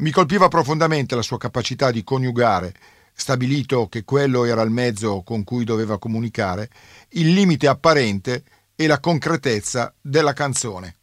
Mi 0.00 0.10
colpiva 0.10 0.48
profondamente 0.48 1.14
la 1.14 1.22
sua 1.22 1.38
capacità 1.38 1.90
di 1.90 2.04
coniugare 2.04 2.74
stabilito 3.12 3.86
che 3.88 4.04
quello 4.04 4.44
era 4.44 4.62
il 4.62 4.70
mezzo 4.70 5.22
con 5.22 5.44
cui 5.44 5.64
doveva 5.64 5.98
comunicare, 5.98 6.70
il 7.10 7.32
limite 7.32 7.66
apparente 7.66 8.44
e 8.74 8.86
la 8.86 8.98
concretezza 8.98 9.94
della 10.00 10.32
canzone. 10.32 10.96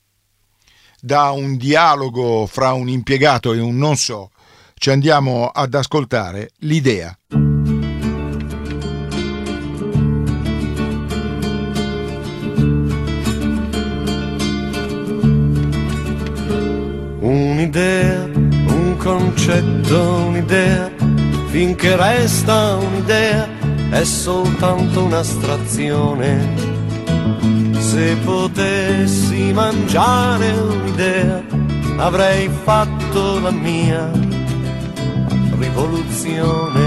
Da 1.00 1.30
un 1.30 1.58
dialogo 1.58 2.48
fra 2.48 2.74
un 2.74 2.90
impiegato 2.90 3.54
e 3.54 3.60
un 3.60 3.78
non 3.78 3.96
so, 3.96 4.32
ci 4.74 4.90
andiamo 4.90 5.48
ad 5.48 5.74
ascoltare 5.76 6.52
l'idea. 6.60 7.18
Un'idea, 17.20 18.24
un 18.24 18.96
concetto, 18.98 20.14
un'idea 20.28 20.97
finché 21.58 21.96
resta 21.96 22.76
un'idea 22.76 23.48
è 23.90 24.04
soltanto 24.04 25.06
un'astrazione. 25.06 26.54
Se 27.80 28.16
potessi 28.24 29.52
mangiare 29.54 30.52
un'idea 30.52 31.44
avrei 31.98 32.48
fatto 32.62 33.40
la 33.40 33.50
mia 33.50 34.08
rivoluzione. 35.58 36.82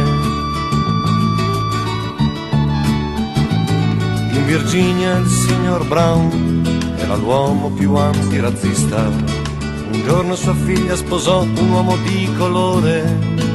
In 4.31 4.45
Virginia 4.47 5.17
il 5.17 5.27
signor 5.27 5.85
Brown 5.89 6.95
era 6.97 7.17
l'uomo 7.17 7.71
più 7.71 7.97
antirazzista. 7.97 9.09
Un 9.09 10.03
giorno 10.05 10.37
sua 10.37 10.55
figlia 10.55 10.95
sposò 10.95 11.43
un 11.43 11.71
uomo 11.71 11.97
di 12.05 12.33
colore 12.39 13.50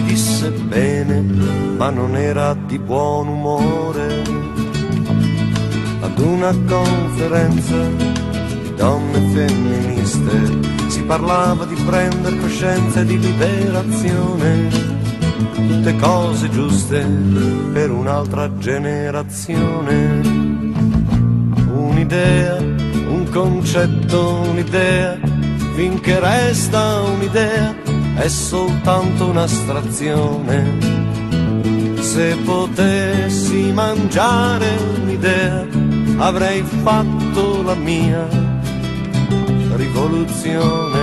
lui 0.00 0.02
disse 0.02 0.50
bene, 0.50 1.20
ma 1.76 1.90
non 1.90 2.16
era 2.16 2.54
di 2.54 2.78
buon 2.78 3.28
umore. 3.28 4.22
Ad 6.00 6.18
una 6.18 6.54
conferenza 6.66 7.76
di 7.76 8.74
donne 8.76 9.20
femministe 9.32 10.88
si 10.88 11.02
parlava 11.02 11.64
di 11.66 11.74
prendere 11.84 12.38
coscienza 12.38 13.00
e 13.00 13.04
di 13.04 13.18
liberazione. 13.18 14.68
Tutte 15.54 15.96
cose 15.96 16.48
giuste 16.50 17.06
per 17.72 17.90
un'altra 17.90 18.56
generazione. 18.58 20.20
Un'idea, 21.72 22.56
un 22.56 23.26
concetto, 23.30 24.40
un'idea, 24.50 25.18
finché 25.74 26.18
resta 26.18 27.00
un'idea 27.00 27.99
è 28.14 28.28
soltanto 28.28 29.26
un'astrazione. 29.26 30.78
Se 32.00 32.36
potessi 32.44 33.72
mangiare 33.72 34.76
un'idea, 35.00 35.66
avrei 36.18 36.62
fatto 36.82 37.62
la 37.62 37.74
mia 37.74 38.26
rivoluzione. 39.76 40.98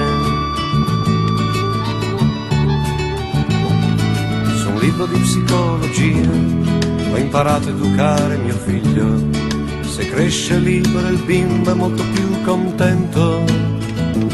Su 4.57 4.69
un 4.69 4.79
libro 4.79 5.05
di 5.05 5.19
psicologia 5.19 6.29
ho 7.11 7.17
imparato 7.17 7.69
a 7.69 7.71
educare 7.71 8.37
mio 8.37 8.55
figlio. 8.55 9.25
Se 9.81 10.07
cresce 10.09 10.57
libero 10.57 11.07
il 11.07 11.23
bimbo 11.23 11.71
è 11.71 11.73
molto 11.73 12.03
più 12.13 12.41
contento 12.43 13.76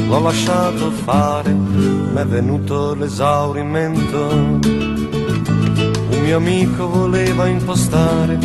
l'ho 0.07 0.19
lasciato 0.19 0.91
fare, 0.91 1.51
m'è 1.51 2.25
venuto 2.25 2.93
l'esaurimento. 2.93 4.27
Un 4.29 6.19
mio 6.21 6.37
amico 6.37 6.87
voleva 6.89 7.47
impostare 7.47 8.37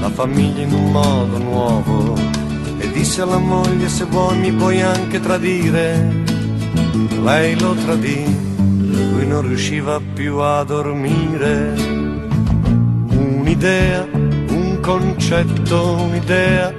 la 0.00 0.10
famiglia 0.10 0.62
in 0.62 0.72
un 0.72 0.90
modo 0.92 1.38
nuovo 1.38 2.14
e 2.78 2.90
disse 2.92 3.22
alla 3.22 3.38
moglie 3.38 3.88
se 3.88 4.04
vuoi 4.04 4.38
mi 4.38 4.52
puoi 4.52 4.80
anche 4.82 5.20
tradire. 5.20 6.24
Lei 7.22 7.58
lo 7.58 7.74
tradì, 7.74 8.24
lui 8.56 9.26
non 9.26 9.42
riusciva 9.42 10.00
più 10.14 10.38
a 10.38 10.62
dormire. 10.64 11.74
Un'idea, 13.08 14.06
un 14.12 14.78
concetto, 14.80 15.96
un'idea, 16.02 16.72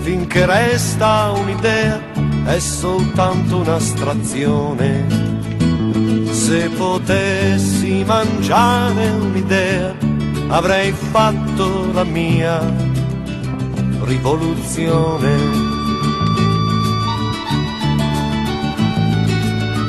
finché 0.00 0.46
resta 0.46 1.32
un'idea 1.36 2.09
è 2.44 2.58
soltanto 2.58 3.58
un'astrazione. 3.58 5.06
Se 6.30 6.68
potessi 6.70 8.04
mangiare 8.06 9.08
un'idea, 9.10 9.94
avrei 10.48 10.92
fatto 10.92 11.90
la 11.92 12.04
mia 12.04 12.60
rivoluzione. 14.02 15.68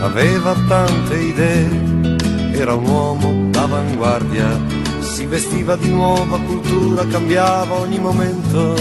Aveva 0.01 0.55
tante 0.67 1.15
idee, 1.15 2.17
era 2.53 2.73
un 2.73 2.87
uomo 2.87 3.49
d'avanguardia, 3.49 4.59
si 4.99 5.25
vestiva 5.25 5.75
di 5.75 5.89
nuova 5.89 6.39
cultura, 6.39 7.05
cambiava 7.05 7.75
ogni 7.75 7.99
momento, 7.99 8.73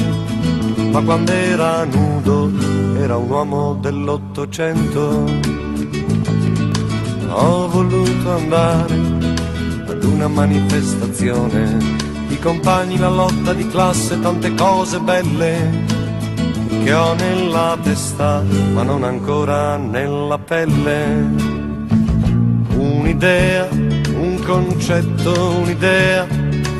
ma 0.90 1.02
quando 1.02 1.30
era 1.30 1.84
nudo 1.84 2.69
era 3.00 3.16
un 3.16 3.30
uomo 3.30 3.74
dell'Ottocento. 3.80 5.24
Ho 7.30 7.68
voluto 7.68 8.30
andare 8.30 8.94
ad 9.88 10.04
una 10.04 10.28
manifestazione, 10.28 11.78
i 12.28 12.38
compagni, 12.38 12.98
la 12.98 13.08
lotta 13.08 13.54
di 13.54 13.66
classe, 13.68 14.20
tante 14.20 14.54
cose 14.54 14.98
belle 15.00 15.98
che 16.84 16.92
ho 16.92 17.14
nella 17.14 17.76
testa, 17.82 18.42
ma 18.72 18.82
non 18.82 19.04
ancora 19.04 19.76
nella 19.76 20.38
pelle. 20.38 21.28
Un'idea, 22.76 23.68
un 23.70 24.42
concetto, 24.44 25.56
un'idea, 25.62 26.26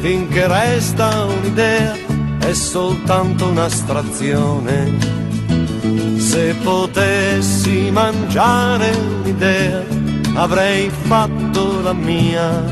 finché 0.01 0.47
resta 0.47 1.25
un'idea, 1.25 1.95
è 2.39 2.53
soltanto 2.53 3.47
un'astrazione 3.47 5.20
se 6.31 6.55
potessi 6.63 7.91
mangiare 7.91 8.93
un'idea, 8.95 9.83
avrei 10.37 10.89
fatto 10.89 11.81
la 11.81 11.93
mia 11.93 12.63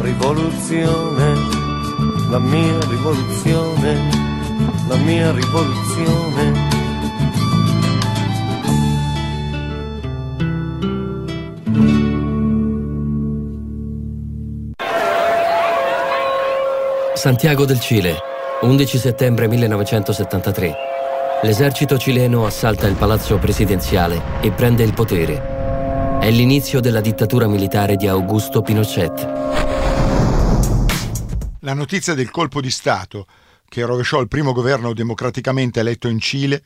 rivoluzione, 0.00 1.34
la 2.30 2.38
mia 2.38 2.78
rivoluzione, 2.88 4.08
la 4.86 4.96
mia 4.98 5.32
rivoluzione. 5.32 6.66
Santiago 17.14 17.64
del 17.64 17.80
Cile, 17.80 18.16
11 18.60 18.96
settembre 18.96 19.48
1973. 19.48 20.97
L'esercito 21.40 21.96
cileno 21.98 22.46
assalta 22.46 22.88
il 22.88 22.96
palazzo 22.96 23.38
presidenziale 23.38 24.40
e 24.40 24.50
prende 24.50 24.82
il 24.82 24.92
potere. 24.92 26.18
È 26.20 26.28
l'inizio 26.32 26.80
della 26.80 27.00
dittatura 27.00 27.46
militare 27.46 27.94
di 27.94 28.08
Augusto 28.08 28.60
Pinochet. 28.60 29.22
La 31.60 31.74
notizia 31.74 32.14
del 32.14 32.32
colpo 32.32 32.60
di 32.60 32.72
Stato 32.72 33.28
che 33.68 33.84
rovesciò 33.84 34.20
il 34.20 34.26
primo 34.26 34.52
governo 34.52 34.92
democraticamente 34.92 35.78
eletto 35.78 36.08
in 36.08 36.18
Cile 36.18 36.60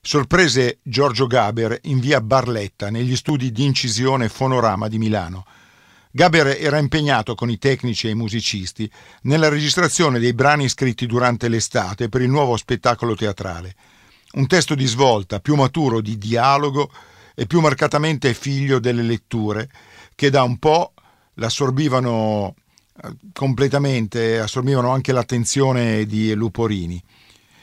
sorprese 0.00 0.78
Giorgio 0.80 1.26
Gaber 1.26 1.76
in 1.82 1.98
via 1.98 2.20
Barletta 2.20 2.90
negli 2.90 3.16
studi 3.16 3.50
di 3.50 3.64
incisione 3.64 4.28
Fonorama 4.28 4.86
di 4.86 4.98
Milano. 4.98 5.44
Gaber 6.12 6.56
era 6.60 6.78
impegnato 6.78 7.34
con 7.34 7.50
i 7.50 7.58
tecnici 7.58 8.06
e 8.06 8.10
i 8.10 8.14
musicisti 8.14 8.88
nella 9.22 9.48
registrazione 9.48 10.20
dei 10.20 10.34
brani 10.34 10.68
scritti 10.68 11.04
durante 11.06 11.48
l'estate 11.48 12.08
per 12.08 12.20
il 12.20 12.30
nuovo 12.30 12.56
spettacolo 12.56 13.16
teatrale. 13.16 13.74
Un 14.34 14.46
testo 14.46 14.74
di 14.74 14.86
svolta, 14.86 15.38
più 15.38 15.54
maturo 15.54 16.00
di 16.00 16.18
dialogo 16.18 16.90
e 17.34 17.46
più 17.46 17.60
marcatamente 17.60 18.34
figlio 18.34 18.78
delle 18.78 19.02
letture 19.02 19.70
che 20.14 20.30
da 20.30 20.42
un 20.42 20.58
po' 20.58 20.92
l'assorbivano 21.34 22.54
eh, 23.02 23.14
completamente, 23.32 24.38
assorbivano 24.38 24.90
anche 24.90 25.12
l'attenzione 25.12 26.04
di 26.06 26.32
Luporini. 26.34 27.02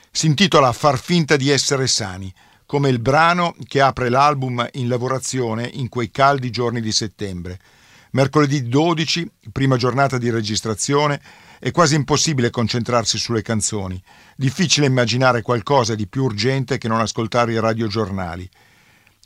Si 0.09 0.28
intitola 0.28 0.72
Far 0.74 0.99
finta 0.99 1.36
di 1.36 1.49
essere 1.49 1.88
sani, 1.88 2.34
come 2.65 2.89
il 2.89 2.99
brano 2.99 3.55
che 3.67 3.82
apre 3.82 4.09
l'album 4.09 4.65
in 4.74 4.88
lavorazione 4.88 5.69
in 5.74 5.89
quei 5.89 6.09
caldi 6.09 6.49
giorni 6.51 6.82
di 6.82 6.91
settembre. 6.91 7.59
Mercoledì 8.11 8.67
12, 8.67 9.30
prima 9.51 9.78
giornata 9.78 10.17
di 10.17 10.30
registrazione, 10.30 11.22
è 11.64 11.70
quasi 11.70 11.93
impossibile 11.93 12.49
concentrarsi 12.49 13.20
sulle 13.20 13.43
canzoni. 13.43 14.01
Difficile 14.36 14.88
immaginare 14.88 15.43
qualcosa 15.43 15.93
di 15.93 16.07
più 16.07 16.24
urgente 16.24 16.80
che 16.80 16.88
non 16.88 16.99
ascoltare 16.99 17.53
i 17.53 17.59
radiogiornali. 17.59 18.49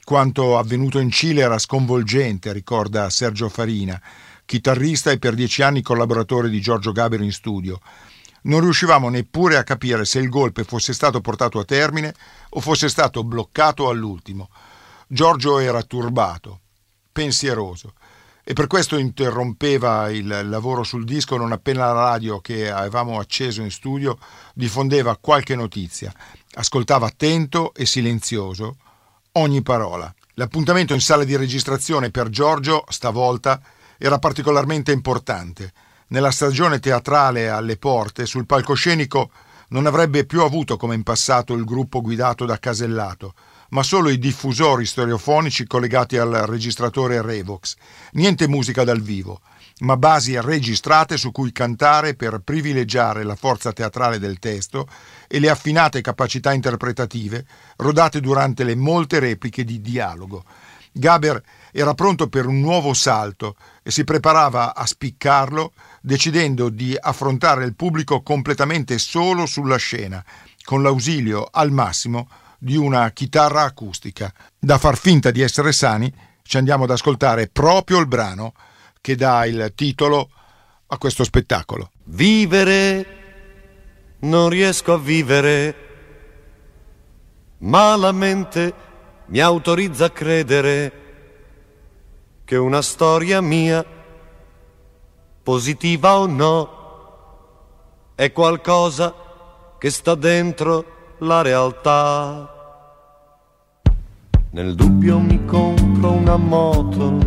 Quanto 0.03 0.57
avvenuto 0.57 0.99
in 0.99 1.11
Cile 1.11 1.43
era 1.43 1.57
sconvolgente, 1.57 2.51
ricorda 2.51 3.09
Sergio 3.09 3.47
Farina, 3.47 4.01
chitarrista 4.43 5.11
e 5.11 5.17
per 5.17 5.33
dieci 5.33 5.61
anni 5.61 5.81
collaboratore 5.81 6.49
di 6.49 6.59
Giorgio 6.59 6.91
Gaber 6.91 7.21
in 7.21 7.31
studio. 7.31 7.79
Non 8.41 8.59
riuscivamo 8.59 9.07
neppure 9.07 9.55
a 9.55 9.63
capire 9.63 10.03
se 10.03 10.19
il 10.19 10.27
golpe 10.27 10.65
fosse 10.65 10.91
stato 10.91 11.21
portato 11.21 11.57
a 11.57 11.63
termine 11.63 12.13
o 12.49 12.59
fosse 12.59 12.89
stato 12.89 13.23
bloccato 13.23 13.87
all'ultimo. 13.87 14.49
Giorgio 15.07 15.59
era 15.59 15.81
turbato, 15.83 16.59
pensieroso 17.13 17.93
e 18.47 18.53
per 18.53 18.67
questo 18.67 18.95
interrompeva 18.97 20.11
il 20.11 20.47
lavoro 20.47 20.83
sul 20.83 21.03
disco 21.03 21.35
non 21.35 21.51
appena 21.51 21.91
la 21.91 22.11
radio 22.11 22.39
che 22.39 22.69
avevamo 22.69 23.17
acceso 23.17 23.63
in 23.63 23.71
studio 23.71 24.19
diffondeva 24.53 25.17
qualche 25.17 25.55
notizia. 25.55 26.13
Ascoltava 26.53 27.07
attento 27.07 27.73
e 27.73 27.87
silenzioso 27.87 28.77
ogni 29.31 29.63
parola. 29.63 30.13
L'appuntamento 30.35 30.93
in 30.93 31.01
sala 31.01 31.23
di 31.23 31.35
registrazione 31.35 32.11
per 32.11 32.29
Giorgio, 32.29 32.83
stavolta, 32.89 33.59
era 33.97 34.19
particolarmente 34.19 34.91
importante. 34.91 35.73
Nella 36.09 36.29
stagione 36.29 36.79
teatrale 36.79 37.49
alle 37.49 37.77
porte, 37.77 38.27
sul 38.27 38.45
palcoscenico, 38.45 39.31
non 39.69 39.87
avrebbe 39.87 40.23
più 40.25 40.43
avuto 40.43 40.77
come 40.77 40.93
in 40.93 41.01
passato 41.01 41.55
il 41.55 41.63
gruppo 41.63 41.99
guidato 41.99 42.45
da 42.45 42.59
Casellato, 42.59 43.33
ma 43.75 43.83
solo 43.83 44.09
i 44.09 44.17
diffusori 44.17 44.85
stereofonici 44.85 45.67
collegati 45.67 46.15
al 46.15 46.31
registratore 46.47 47.21
Revox. 47.21 47.75
Niente 48.13 48.47
musica 48.47 48.85
dal 48.85 49.01
vivo, 49.01 49.41
ma 49.79 49.97
basi 49.97 50.39
registrate 50.39 51.17
su 51.17 51.33
cui 51.33 51.51
cantare 51.51 52.13
per 52.13 52.39
privilegiare 52.39 53.23
la 53.23 53.35
forza 53.35 53.73
teatrale 53.73 54.17
del 54.17 54.39
testo 54.39 54.87
e 55.27 55.39
le 55.39 55.49
affinate 55.49 55.99
capacità 55.99 56.53
interpretative 56.53 57.45
rodate 57.75 58.21
durante 58.21 58.63
le 58.63 58.75
molte 58.75 59.19
repliche 59.19 59.65
di 59.65 59.81
dialogo. 59.81 60.45
Gaber 60.93 61.43
era 61.73 61.93
pronto 61.95 62.29
per 62.29 62.45
un 62.45 62.61
nuovo 62.61 62.93
salto 62.93 63.57
e 63.83 63.91
si 63.91 64.05
preparava 64.05 64.73
a 64.73 64.85
spiccarlo, 64.85 65.73
decidendo 65.99 66.69
di 66.69 66.95
affrontare 66.97 67.65
il 67.65 67.75
pubblico 67.75 68.21
completamente 68.21 68.97
solo 68.99 69.45
sulla 69.45 69.75
scena, 69.75 70.23
con 70.63 70.81
l'ausilio 70.81 71.49
al 71.51 71.71
massimo 71.71 72.29
di 72.65 72.75
una 72.75 73.11
chitarra 73.11 73.61
acustica. 73.61 74.33
Da 74.57 74.79
far 74.79 74.97
finta 74.97 75.29
di 75.29 75.41
essere 75.41 75.71
sani, 75.71 76.11
ci 76.41 76.57
andiamo 76.57 76.85
ad 76.85 76.89
ascoltare 76.89 77.47
proprio 77.47 77.99
il 77.99 78.07
brano 78.07 78.53
che 79.01 79.15
dà 79.15 79.45
il 79.45 79.71
titolo 79.75 80.31
a 80.87 80.97
questo 80.97 81.23
spettacolo. 81.23 81.91
Vivere, 82.05 84.15
non 84.21 84.49
riesco 84.49 84.93
a 84.93 84.97
vivere, 84.97 85.75
ma 87.59 87.95
la 87.95 88.11
mente 88.11 88.73
mi 89.27 89.39
autorizza 89.41 90.05
a 90.05 90.09
credere 90.09 91.03
che 92.45 92.55
una 92.55 92.81
storia 92.81 93.41
mia, 93.41 93.85
positiva 95.43 96.17
o 96.17 96.25
no, 96.25 98.13
è 98.15 98.31
qualcosa 98.31 99.13
che 99.77 99.91
sta 99.91 100.15
dentro 100.15 101.13
la 101.19 101.43
realtà. 101.43 102.53
Nel 104.55 104.73
dubbio 104.73 105.19
mi 105.19 105.43
compro 105.43 106.13
una 106.13 106.37
moto, 106.37 107.17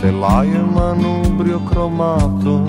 telaio 0.00 0.54
e 0.54 0.72
manubrio 0.72 1.60
cromato, 1.64 2.62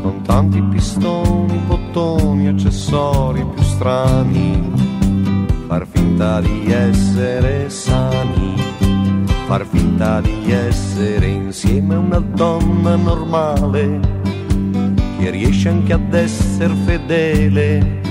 con 0.00 0.22
tanti 0.22 0.62
pistoni, 0.62 1.58
bottoni, 1.66 2.46
accessori 2.46 3.44
più 3.52 3.62
strani, 3.64 4.72
far 5.66 5.88
finta 5.88 6.40
di 6.40 6.70
essere 6.70 7.68
sani 7.68 8.54
far 9.46 9.66
finta 9.66 10.20
di 10.20 10.52
essere 10.52 11.26
insieme 11.26 11.94
a 11.94 11.98
una 11.98 12.18
donna 12.18 12.94
normale 12.94 13.98
che 15.18 15.30
riesce 15.30 15.68
anche 15.68 15.92
ad 15.92 16.14
essere 16.14 16.74
fedele 16.84 18.05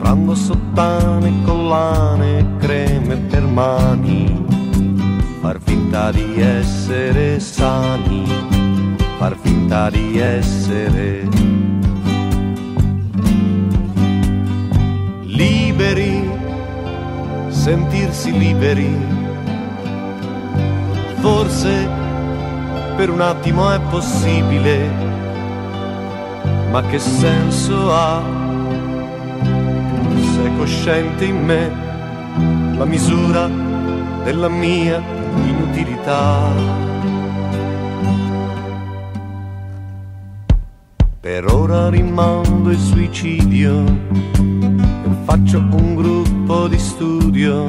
comprando 0.00 0.34
sottane, 0.34 1.42
collane, 1.44 2.56
creme 2.58 3.16
per 3.16 3.42
mani. 3.42 4.46
Far 5.42 5.60
finta 5.60 6.10
di 6.10 6.40
essere 6.40 7.38
sani 7.38 8.24
far 9.18 9.36
finta 9.36 9.90
di 9.90 10.18
essere 10.18 11.28
liberi 15.24 16.30
sentirsi 17.48 18.32
liberi. 18.32 18.96
Forse 21.20 21.88
per 22.96 23.10
un 23.10 23.20
attimo 23.20 23.70
è 23.70 23.80
possibile, 23.90 24.90
ma 26.70 26.82
che 26.84 26.98
senso 26.98 27.92
ha 27.92 28.49
se 30.42 30.56
cosciente 30.56 31.24
in 31.26 31.44
me 31.44 31.70
la 32.76 32.84
misura 32.84 33.48
della 34.24 34.48
mia 34.48 35.02
inutilità? 35.44 36.52
Per 41.20 41.44
ora 41.52 41.90
rimando 41.90 42.70
il 42.70 42.78
suicidio 42.78 43.84
e 43.84 45.10
faccio 45.24 45.58
un 45.58 45.94
gruppo 45.94 46.68
di 46.68 46.78
studio 46.78 47.66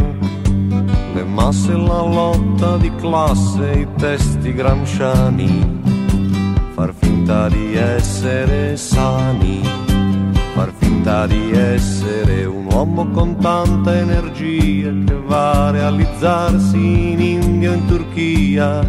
le 1.14 1.24
masse, 1.26 1.74
la 1.74 2.02
lotta 2.02 2.78
di 2.78 2.90
classe, 2.96 3.72
i 3.72 3.88
testi 3.98 4.54
gramsciani, 4.54 5.82
far 6.74 6.94
finta 6.94 7.50
di 7.50 7.76
essere 7.76 8.78
sani, 8.78 9.91
far 10.62 10.74
finta 10.78 11.26
di 11.26 11.50
essere 11.54 12.46
un 12.46 12.68
uomo 12.72 13.10
con 13.10 13.36
tanta 13.40 13.98
energia 13.98 14.94
che 15.06 15.20
va 15.26 15.68
a 15.68 15.72
realizzarsi 15.72 16.78
in 16.78 17.20
India 17.20 17.72
o 17.72 17.74
in 17.74 17.88
Turchia. 17.88 18.80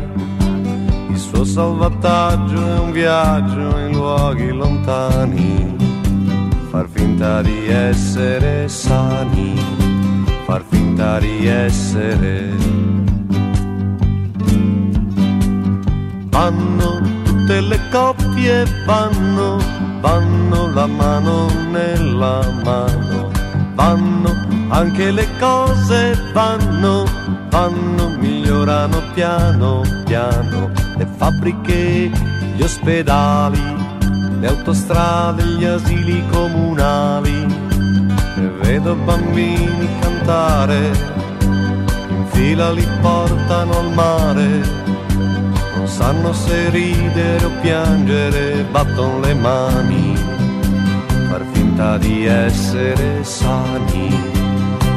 Il 1.08 1.16
suo 1.16 1.44
salvataggio 1.44 2.56
è 2.56 2.78
un 2.78 2.90
viaggio 2.90 3.78
in 3.78 3.92
luoghi 3.92 4.50
lontani, 4.50 5.74
far 6.68 6.86
finta 6.90 7.40
di 7.40 7.68
essere 7.68 8.68
sani 8.68 9.54
far 10.44 10.62
finta 10.68 11.18
di 11.20 11.46
essere. 11.46 12.50
Vanno 16.28 17.00
tutte 17.24 17.60
le 17.60 17.80
coppie, 17.90 18.66
vanno, 18.84 19.82
vanno 20.03 20.70
la 20.74 20.86
mano 20.86 21.46
nella 21.70 22.42
mano, 22.64 23.30
vanno 23.74 24.30
anche 24.68 25.12
le 25.12 25.26
cose, 25.38 26.18
vanno, 26.34 27.05
vanno, 27.48 28.09
migliorano 28.18 29.00
piano 29.14 29.82
piano, 30.05 30.70
le 30.98 31.07
fabbriche, 31.16 32.11
gli 32.55 32.62
ospedali, 32.62 33.62
le 34.40 34.46
autostrade, 34.46 35.42
gli 35.42 35.64
asili 35.64 36.22
comunali. 36.30 37.46
E 38.36 38.48
vedo 38.61 38.94
bambini 38.94 39.88
cantare, 40.00 40.90
in 41.40 42.26
fila 42.32 42.72
li 42.72 42.86
portano 43.00 43.78
al 43.78 43.92
mare, 43.94 44.82
sanno 45.93 46.32
se 46.32 46.70
ridere 46.70 47.45
o 47.45 47.51
piangere, 47.61 48.64
battono 48.64 49.20
le 49.20 49.34
mani, 49.34 50.16
far 51.28 51.45
finta 51.53 51.99
di 51.99 52.24
essere 52.24 53.22
sani, 53.22 54.09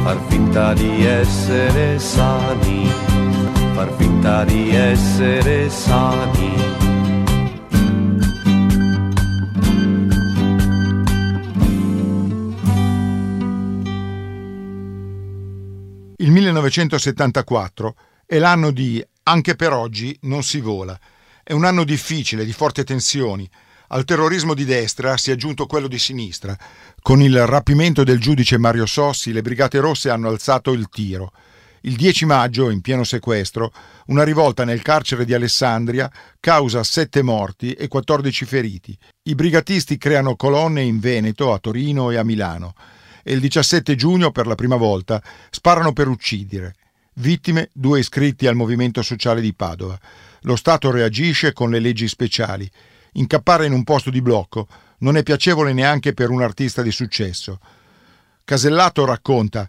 far 0.02 0.18
finta 0.28 0.72
di 0.72 1.04
essere 1.04 1.98
sani, 1.98 2.90
far 3.74 3.92
finta 3.98 4.44
di 4.44 4.74
essere 4.74 5.68
sani. 5.68 6.54
Il 16.16 16.30
1974 16.30 17.94
è 18.24 18.38
l'anno 18.38 18.70
di 18.70 19.06
Anche 19.28 19.56
per 19.56 19.72
oggi 19.72 20.16
non 20.22 20.44
si 20.44 20.60
vola. 20.60 20.96
È 21.42 21.52
un 21.52 21.64
anno 21.64 21.82
difficile, 21.82 22.44
di 22.44 22.52
forti 22.52 22.84
tensioni. 22.84 23.48
Al 23.88 24.04
terrorismo 24.04 24.54
di 24.54 24.64
destra 24.64 25.16
si 25.16 25.30
è 25.30 25.32
aggiunto 25.32 25.66
quello 25.66 25.88
di 25.88 25.98
sinistra. 25.98 26.56
Con 27.02 27.20
il 27.20 27.44
rapimento 27.44 28.04
del 28.04 28.20
giudice 28.20 28.56
Mario 28.56 28.86
Sossi, 28.86 29.32
le 29.32 29.42
Brigate 29.42 29.80
Rosse 29.80 30.10
hanno 30.10 30.28
alzato 30.28 30.70
il 30.70 30.88
tiro. 30.88 31.32
Il 31.80 31.96
10 31.96 32.24
maggio, 32.24 32.70
in 32.70 32.80
pieno 32.80 33.02
sequestro, 33.02 33.72
una 34.06 34.22
rivolta 34.22 34.64
nel 34.64 34.82
carcere 34.82 35.24
di 35.24 35.34
Alessandria 35.34 36.08
causa 36.38 36.84
sette 36.84 37.22
morti 37.22 37.72
e 37.72 37.88
14 37.88 38.44
feriti. 38.44 38.96
I 39.24 39.34
brigatisti 39.34 39.98
creano 39.98 40.36
colonne 40.36 40.82
in 40.82 41.00
Veneto, 41.00 41.52
a 41.52 41.58
Torino 41.58 42.12
e 42.12 42.16
a 42.16 42.22
Milano 42.22 42.74
e 43.24 43.32
il 43.32 43.40
17 43.40 43.96
giugno, 43.96 44.30
per 44.30 44.46
la 44.46 44.54
prima 44.54 44.76
volta, 44.76 45.20
sparano 45.50 45.92
per 45.92 46.06
uccidere. 46.06 46.74
Vittime 47.18 47.70
due 47.72 48.00
iscritti 48.00 48.46
al 48.46 48.56
Movimento 48.56 49.00
Sociale 49.00 49.40
di 49.40 49.54
Padova. 49.54 49.98
Lo 50.42 50.54
Stato 50.54 50.90
reagisce 50.90 51.54
con 51.54 51.70
le 51.70 51.78
leggi 51.78 52.08
speciali. 52.08 52.70
Incappare 53.12 53.64
in 53.64 53.72
un 53.72 53.84
posto 53.84 54.10
di 54.10 54.20
blocco 54.20 54.68
non 54.98 55.16
è 55.16 55.22
piacevole 55.22 55.72
neanche 55.72 56.12
per 56.12 56.28
un 56.28 56.42
artista 56.42 56.82
di 56.82 56.90
successo. 56.90 57.58
Casellato 58.44 59.06
racconta: 59.06 59.66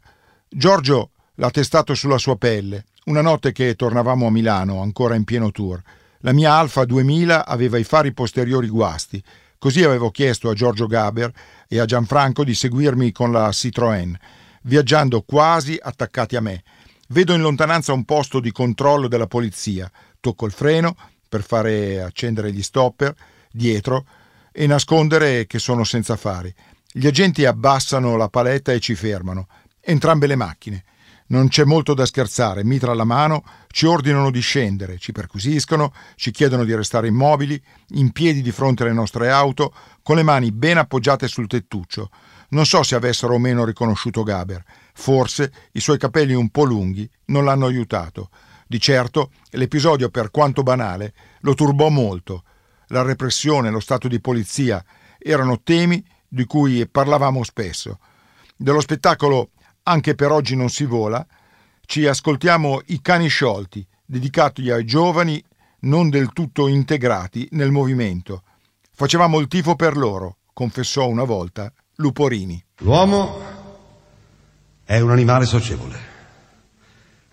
Giorgio 0.49 1.11
l'ha 1.35 1.49
testato 1.49 1.95
sulla 1.95 2.17
sua 2.17 2.35
pelle. 2.35 2.83
Una 3.05 3.21
notte 3.21 3.53
che 3.53 3.75
tornavamo 3.75 4.27
a 4.27 4.31
Milano, 4.31 4.81
ancora 4.81 5.15
in 5.15 5.23
pieno 5.23 5.49
tour. 5.49 5.81
La 6.19 6.33
mia 6.33 6.51
Alfa 6.51 6.83
2000 6.83 7.45
aveva 7.45 7.77
i 7.77 7.85
fari 7.85 8.11
posteriori 8.11 8.67
guasti. 8.67 9.23
Così 9.57 9.85
avevo 9.85 10.11
chiesto 10.11 10.49
a 10.49 10.53
Giorgio 10.53 10.85
Gaber 10.85 11.31
e 11.69 11.79
a 11.79 11.85
Gianfranco 11.85 12.43
di 12.43 12.53
seguirmi 12.53 13.13
con 13.13 13.31
la 13.31 13.47
Citroën, 13.51 14.13
viaggiando 14.63 15.21
quasi 15.21 15.79
attaccati 15.81 16.35
a 16.35 16.41
me. 16.41 16.63
Vedo 17.09 17.33
in 17.33 17.41
lontananza 17.41 17.93
un 17.93 18.03
posto 18.03 18.39
di 18.39 18.51
controllo 18.51 19.07
della 19.07 19.27
polizia. 19.27 19.89
Tocco 20.19 20.45
il 20.45 20.51
freno 20.51 20.95
per 21.29 21.41
fare 21.41 22.01
accendere 22.01 22.51
gli 22.51 22.61
stopper 22.61 23.15
dietro 23.51 24.05
e 24.51 24.67
nascondere 24.67 25.45
che 25.47 25.59
sono 25.59 25.83
senza 25.83 26.15
fari. 26.15 26.53
Gli 26.91 27.07
agenti 27.07 27.45
abbassano 27.45 28.17
la 28.17 28.27
paletta 28.27 28.71
e 28.71 28.79
ci 28.79 28.95
fermano. 28.95 29.47
Entrambe 29.79 30.27
le 30.27 30.35
macchine. 30.35 30.83
Non 31.29 31.49
c'è 31.49 31.65
molto 31.65 31.93
da 31.93 32.05
scherzare, 32.05 32.63
mitra 32.63 32.91
alla 32.91 33.03
mano, 33.03 33.43
ci 33.67 33.85
ordinano 33.85 34.31
di 34.31 34.39
scendere, 34.39 34.97
ci 34.97 35.11
perquisiscono, 35.11 35.93
ci 36.15 36.31
chiedono 36.31 36.63
di 36.63 36.73
restare 36.73 37.07
immobili, 37.07 37.61
in 37.89 38.11
piedi 38.11 38.41
di 38.41 38.51
fronte 38.51 38.83
alle 38.83 38.93
nostre 38.93 39.29
auto, 39.29 39.73
con 40.01 40.15
le 40.15 40.23
mani 40.23 40.53
ben 40.53 40.77
appoggiate 40.77 41.27
sul 41.27 41.47
tettuccio. 41.47 42.09
Non 42.49 42.65
so 42.65 42.81
se 42.81 42.95
avessero 42.95 43.33
o 43.33 43.39
meno 43.39 43.65
riconosciuto 43.65 44.23
Gaber. 44.23 44.63
Forse 44.93 45.51
i 45.73 45.81
suoi 45.81 45.97
capelli 45.97 46.33
un 46.33 46.49
po' 46.49 46.63
lunghi 46.63 47.09
non 47.25 47.43
l'hanno 47.43 47.65
aiutato. 47.65 48.29
Di 48.65 48.79
certo 48.79 49.31
l'episodio, 49.51 50.09
per 50.09 50.31
quanto 50.31 50.63
banale, 50.63 51.13
lo 51.41 51.53
turbò 51.55 51.89
molto. 51.89 52.43
La 52.87 53.01
repressione, 53.01 53.69
lo 53.69 53.81
stato 53.81 54.07
di 54.07 54.21
polizia 54.21 54.81
erano 55.17 55.61
temi 55.61 56.01
di 56.25 56.45
cui 56.45 56.87
parlavamo 56.87 57.43
spesso. 57.43 57.99
Dello 58.55 58.79
spettacolo 58.79 59.51
Anche 59.89 60.15
per 60.15 60.31
oggi 60.31 60.57
non 60.57 60.67
si 60.67 60.83
vola, 60.83 61.25
ci 61.85 62.05
ascoltiamo 62.05 62.81
I 62.87 62.99
cani 62.99 63.29
sciolti, 63.29 63.87
dedicati 64.05 64.69
ai 64.69 64.83
giovani 64.83 65.41
non 65.81 66.09
del 66.09 66.33
tutto 66.33 66.67
integrati 66.67 67.47
nel 67.51 67.71
movimento. 67.71 68.43
Facevamo 68.91 69.39
il 69.39 69.47
tifo 69.47 69.77
per 69.77 69.95
loro, 69.95 70.39
confessò 70.51 71.07
una 71.07 71.23
volta 71.23 71.71
Luporini. 71.95 72.61
L'uomo 72.79 73.39
è 74.83 74.99
un 74.99 75.11
animale 75.11 75.45
socievole. 75.45 75.97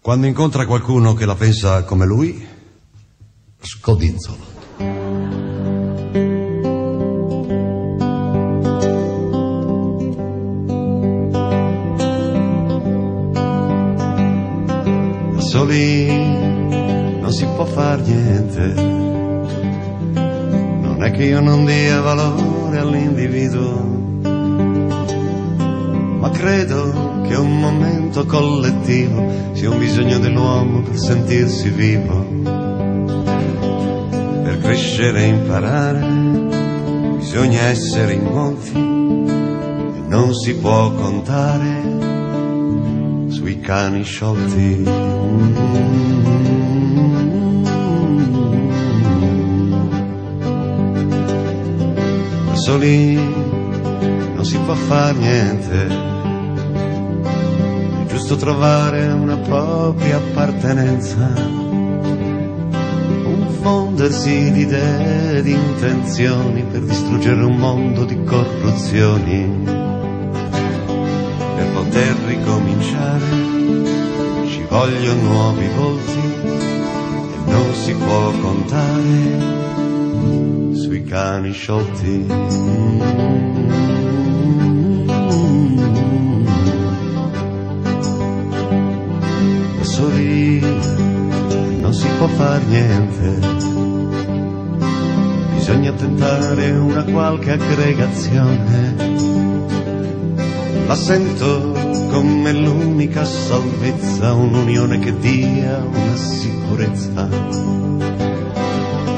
Quando 0.01 0.29
incontra 0.29 0.65
qualcuno 0.65 1.15
che 1.15 1.27
la 1.27 1.35
pensa 1.35 1.83
come 1.83 2.07
lui, 2.07 2.47
scodinzolo. 3.59 5.44
Soli 15.55 16.07
non 17.21 17.31
si 17.31 17.47
può 17.55 17.65
far 17.65 18.01
niente. 18.01 18.75
Non 20.83 20.97
è 21.01 21.13
che 21.13 21.23
io 21.23 21.41
non 21.41 21.65
dia 21.65 22.01
valore 22.01 22.77
all'individuo 22.77 23.93
ma 26.19 26.29
credo 26.31 27.21
che 27.29 27.37
un 27.37 27.61
momento 27.61 28.27
collettivo 28.27 29.53
sia 29.53 29.71
un 29.71 29.79
bisogno 29.79 30.19
dell'uomo 30.19 30.83
per 30.83 30.99
sentirsi 30.99 31.69
vivo. 31.69 32.27
Per 34.43 34.59
crescere 34.61 35.23
e 35.23 35.29
imparare 35.29 36.05
bisogna 37.17 37.61
essere 37.61 38.15
in 38.15 38.25
molti 38.25 38.73
e 38.75 40.03
non 40.09 40.35
si 40.35 40.57
può 40.57 40.91
contare 40.95 41.83
sui 43.29 43.61
cani 43.61 44.03
sciolti. 44.03 45.14
Da 52.51 52.55
soli 52.55 53.15
non 54.35 54.45
si 54.45 54.59
può 54.59 54.75
far 54.75 55.17
niente 55.17 56.13
giusto 58.25 58.37
trovare 58.37 59.07
una 59.09 59.37
propria 59.37 60.17
appartenenza, 60.17 61.33
un 63.25 63.47
fondersi 63.61 64.51
di 64.51 64.61
idee 64.61 65.39
e 65.39 65.43
di 65.43 65.53
intenzioni 65.53 66.63
per 66.63 66.81
distruggere 66.81 67.45
un 67.45 67.57
mondo 67.57 68.07
di 68.07 68.19
corruzioni. 68.25 69.63
Per 71.57 71.73
poter 71.75 72.17
ricominciare 72.27 73.44
ci 74.75 74.81
vogliono 74.81 75.23
nuovi 75.23 75.69
volti 75.69 76.19
e 76.19 77.39
non 77.47 77.75
si 77.75 77.95
può 77.95 78.31
contare 78.41 79.39
sui 80.75 81.05
cani 81.05 81.53
sciolti. 81.53 82.27
soli 89.81 90.59
non 91.81 91.95
si 91.95 92.09
può 92.19 92.27
far 92.27 92.65
niente. 92.65 93.39
Bisogna 95.55 95.93
tentare 95.93 96.71
una 96.73 97.05
qualche 97.05 97.53
aggregazione. 97.53 98.95
La 100.89 100.97
sento 100.97 101.84
come 102.15 102.53
l'unica 102.53 103.25
salvezza, 103.25 104.35
un'unione 104.35 105.01
che 105.01 105.19
dia 105.19 105.85
una 105.85 106.15
sicurezza. 106.15 107.29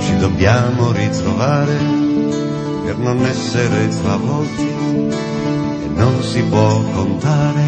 Ci 0.01 0.17
dobbiamo 0.17 0.93
ritrovare 0.93 1.75
per 2.87 2.97
non 2.97 3.23
essere 3.27 3.89
travolti 4.01 4.63
e 4.63 5.89
non 5.95 6.23
si 6.23 6.43
può 6.45 6.81
contare 6.95 7.65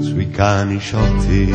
sui 0.00 0.30
cani 0.30 0.78
sciolti. 0.78 1.54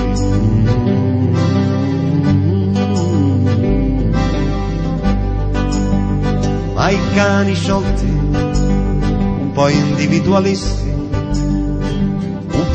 Ma 6.76 6.90
i 6.92 7.00
cani 7.16 7.56
sciolti, 7.56 8.06
un 8.06 9.50
po' 9.54 9.70
individualisti, 9.70 10.85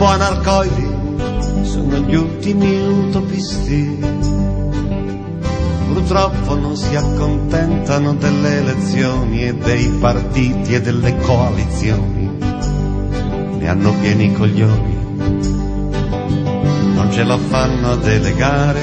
po' 0.01 0.07
anarcoidi, 0.07 0.89
sono 1.61 1.99
gli 1.99 2.15
ultimi 2.15 2.81
utopisti. 2.81 3.99
Purtroppo 5.93 6.57
non 6.57 6.75
si 6.75 6.97
accontentano 6.97 8.15
delle 8.15 8.61
elezioni 8.61 9.47
e 9.47 9.55
dei 9.55 9.91
partiti 10.01 10.73
e 10.73 10.81
delle 10.81 11.19
coalizioni, 11.19 12.31
ne 13.59 13.69
hanno 13.69 13.93
pieni 14.01 14.25
i 14.25 14.33
coglioni 14.33 14.99
non 16.95 17.13
ce 17.13 17.23
la 17.23 17.37
fanno 17.37 17.91
a 17.91 17.97
delegare 17.97 18.81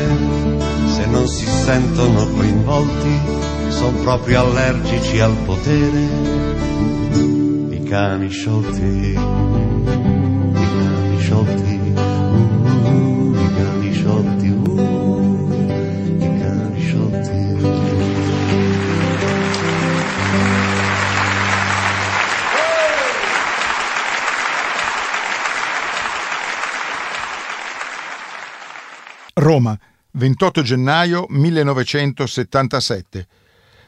se 0.86 1.06
non 1.08 1.28
si 1.28 1.46
sentono 1.46 2.28
coinvolti, 2.28 3.20
sono 3.70 3.98
proprio 4.02 4.42
allergici 4.42 5.20
al 5.20 5.36
potere. 5.46 6.08
I 7.70 7.84
cani 7.84 8.30
sciolti, 8.30 8.82
i 8.82 9.14
cani 9.14 9.68
sciolti, 11.28 11.76
uh, 11.94 13.36
i 13.36 13.54
cani 13.54 13.92
sciolti, 13.92 14.48
uh, 14.48 16.20
i 16.20 16.40
cani 16.40 16.80
sciolti. 16.80 17.36
Roma, 29.34 29.78
28 30.12 30.62
gennaio 30.62 31.26
1977. 31.28 33.28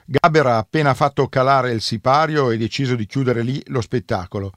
Gaber 0.03 0.45
ha 0.45 0.57
appena 0.57 0.93
fatto 0.93 1.29
calare 1.29 1.71
il 1.71 1.79
sipario 1.79 2.51
e 2.51 2.57
deciso 2.57 2.95
di 2.95 3.05
chiudere 3.05 3.43
lì 3.43 3.63
lo 3.67 3.79
spettacolo, 3.79 4.51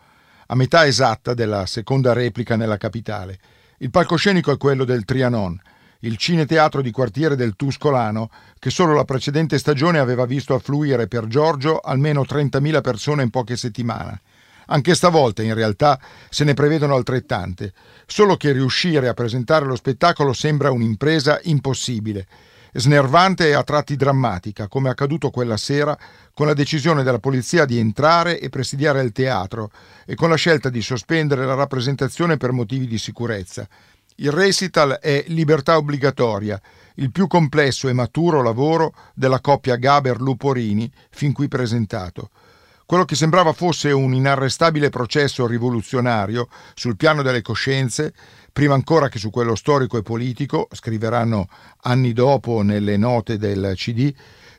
a 0.53 0.55
metà 0.55 0.87
esatta 0.87 1.33
della 1.33 1.65
seconda 1.65 2.13
replica 2.13 2.57
nella 2.57 2.77
capitale. 2.77 3.39
Il 3.79 3.89
palcoscenico 3.89 4.53
è 4.53 4.59
quello 4.59 4.85
del 4.85 5.07
Trianon, 5.07 5.59
il 6.01 6.19
cineteatro 6.19 6.83
di 6.83 6.91
quartiere 6.91 7.37
del 7.37 7.57
Tuscolano, 7.57 8.31
che 8.59 8.69
solo 8.69 8.93
la 8.93 9.07
precedente 9.07 9.57
stagione 9.57 9.99
aveva 9.99 10.27
visto 10.27 10.55
affluire 10.55 11.09
per 11.09 11.27
Giorgio 11.27 11.79
almeno 11.79 12.21
30.000 12.29 12.83
persone 12.83 13.23
in 13.23 13.31
poche 13.31 13.57
settimane. 13.57 14.21
Anche 14.67 14.95
stavolta, 14.95 15.43
in 15.43 15.55
realtà, 15.55 15.99
se 16.29 16.45
ne 16.45 16.53
prevedono 16.53 16.97
altrettante, 16.97 17.73
solo 18.05 18.37
che 18.37 18.53
riuscire 18.53 19.09
a 19.09 19.15
presentare 19.15 19.65
lo 19.65 19.75
spettacolo 19.75 20.35
sembra 20.35 20.71
un'impresa 20.71 21.41
impossibile, 21.45 22.27
snervante 22.73 23.49
e 23.49 23.53
a 23.53 23.63
tratti 23.63 23.97
drammatica, 23.97 24.69
come 24.69 24.89
accaduto 24.89 25.31
quella 25.31 25.57
sera 25.57 25.97
con 26.33 26.47
la 26.47 26.55
decisione 26.55 27.03
della 27.03 27.19
polizia 27.19 27.65
di 27.65 27.79
entrare 27.79 28.41
e 28.41 28.49
presidiare 28.49 29.03
il 29.03 29.13
teatro 29.13 29.71
e 30.07 30.15
con 30.15 30.31
la 30.31 30.37
scelta 30.37 30.71
di 30.71 30.81
sospendere 30.81 31.45
la 31.45 31.55
rappresentazione 31.55 32.37
per 32.37 32.53
motivi 32.53 32.87
di 32.87 32.99
sicurezza. 32.99 33.69
Il 34.17 34.31
recital 34.31 34.99
è 35.01 35.25
Libertà 35.29 35.77
obbligatoria, 35.77 36.61
il 36.97 37.11
più 37.11 37.27
complesso 37.27 37.89
e 37.89 37.93
maturo 37.93 38.43
lavoro 38.43 38.95
della 39.15 39.41
coppia 39.41 39.77
Gaber-Luporini 39.77 40.91
fin 41.11 41.33
qui 41.33 41.49
presentato. 41.49 42.31
Quello 42.93 43.07
che 43.07 43.17
sembrava 43.17 43.55
fosse 43.55 43.91
un 43.91 44.13
inarrestabile 44.13 44.91
processo 44.91 45.47
rivoluzionario 45.47 46.49
sul 46.75 46.95
piano 46.95 47.23
delle 47.23 47.41
coscienze, 47.41 48.13
prima 48.53 48.75
ancora 48.75 49.09
che 49.09 49.19
su 49.19 49.31
quello 49.31 49.55
storico 49.55 49.97
e 49.97 50.03
politico, 50.03 50.69
scriveranno 50.71 51.49
anni 51.85 52.13
dopo 52.13 52.61
nelle 52.61 52.99
note 52.99 53.39
del 53.39 53.73
CD, 53.77 54.13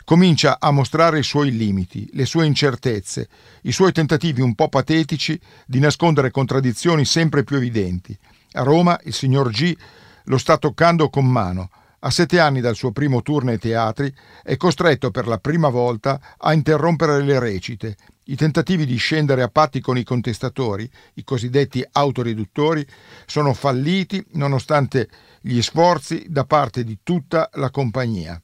comincia 0.03 0.57
a 0.59 0.71
mostrare 0.71 1.19
i 1.19 1.23
suoi 1.23 1.51
limiti, 1.51 2.09
le 2.13 2.25
sue 2.25 2.47
incertezze, 2.47 3.29
i 3.61 3.71
suoi 3.71 3.91
tentativi 3.91 4.41
un 4.41 4.55
po' 4.55 4.67
patetici 4.67 5.39
di 5.67 5.77
nascondere 5.77 6.31
contraddizioni 6.31 7.05
sempre 7.05 7.43
più 7.43 7.57
evidenti. 7.57 8.17
A 8.53 8.63
Roma 8.63 8.99
il 9.03 9.13
signor 9.13 9.51
G 9.51 9.77
lo 10.23 10.39
sta 10.39 10.57
toccando 10.57 11.07
con 11.11 11.27
mano. 11.29 11.69
A 11.99 12.09
sette 12.09 12.39
anni 12.39 12.61
dal 12.61 12.75
suo 12.75 12.91
primo 12.91 13.21
tour 13.21 13.43
nei 13.43 13.59
teatri 13.59 14.11
è 14.41 14.57
costretto 14.57 15.11
per 15.11 15.27
la 15.27 15.37
prima 15.37 15.69
volta 15.69 16.19
a 16.35 16.51
interrompere 16.51 17.21
le 17.21 17.37
recite. 17.37 17.95
I 18.25 18.35
tentativi 18.35 18.85
di 18.85 18.95
scendere 18.95 19.41
a 19.41 19.49
patti 19.49 19.81
con 19.81 19.97
i 19.97 20.03
contestatori, 20.03 20.89
i 21.15 21.23
cosiddetti 21.25 21.85
autoriduttori, 21.91 22.85
sono 23.25 23.53
falliti 23.53 24.23
nonostante 24.33 25.09
gli 25.41 25.61
sforzi 25.61 26.25
da 26.29 26.45
parte 26.45 26.85
di 26.85 26.99
tutta 27.03 27.49
la 27.55 27.69
compagnia. 27.69 28.39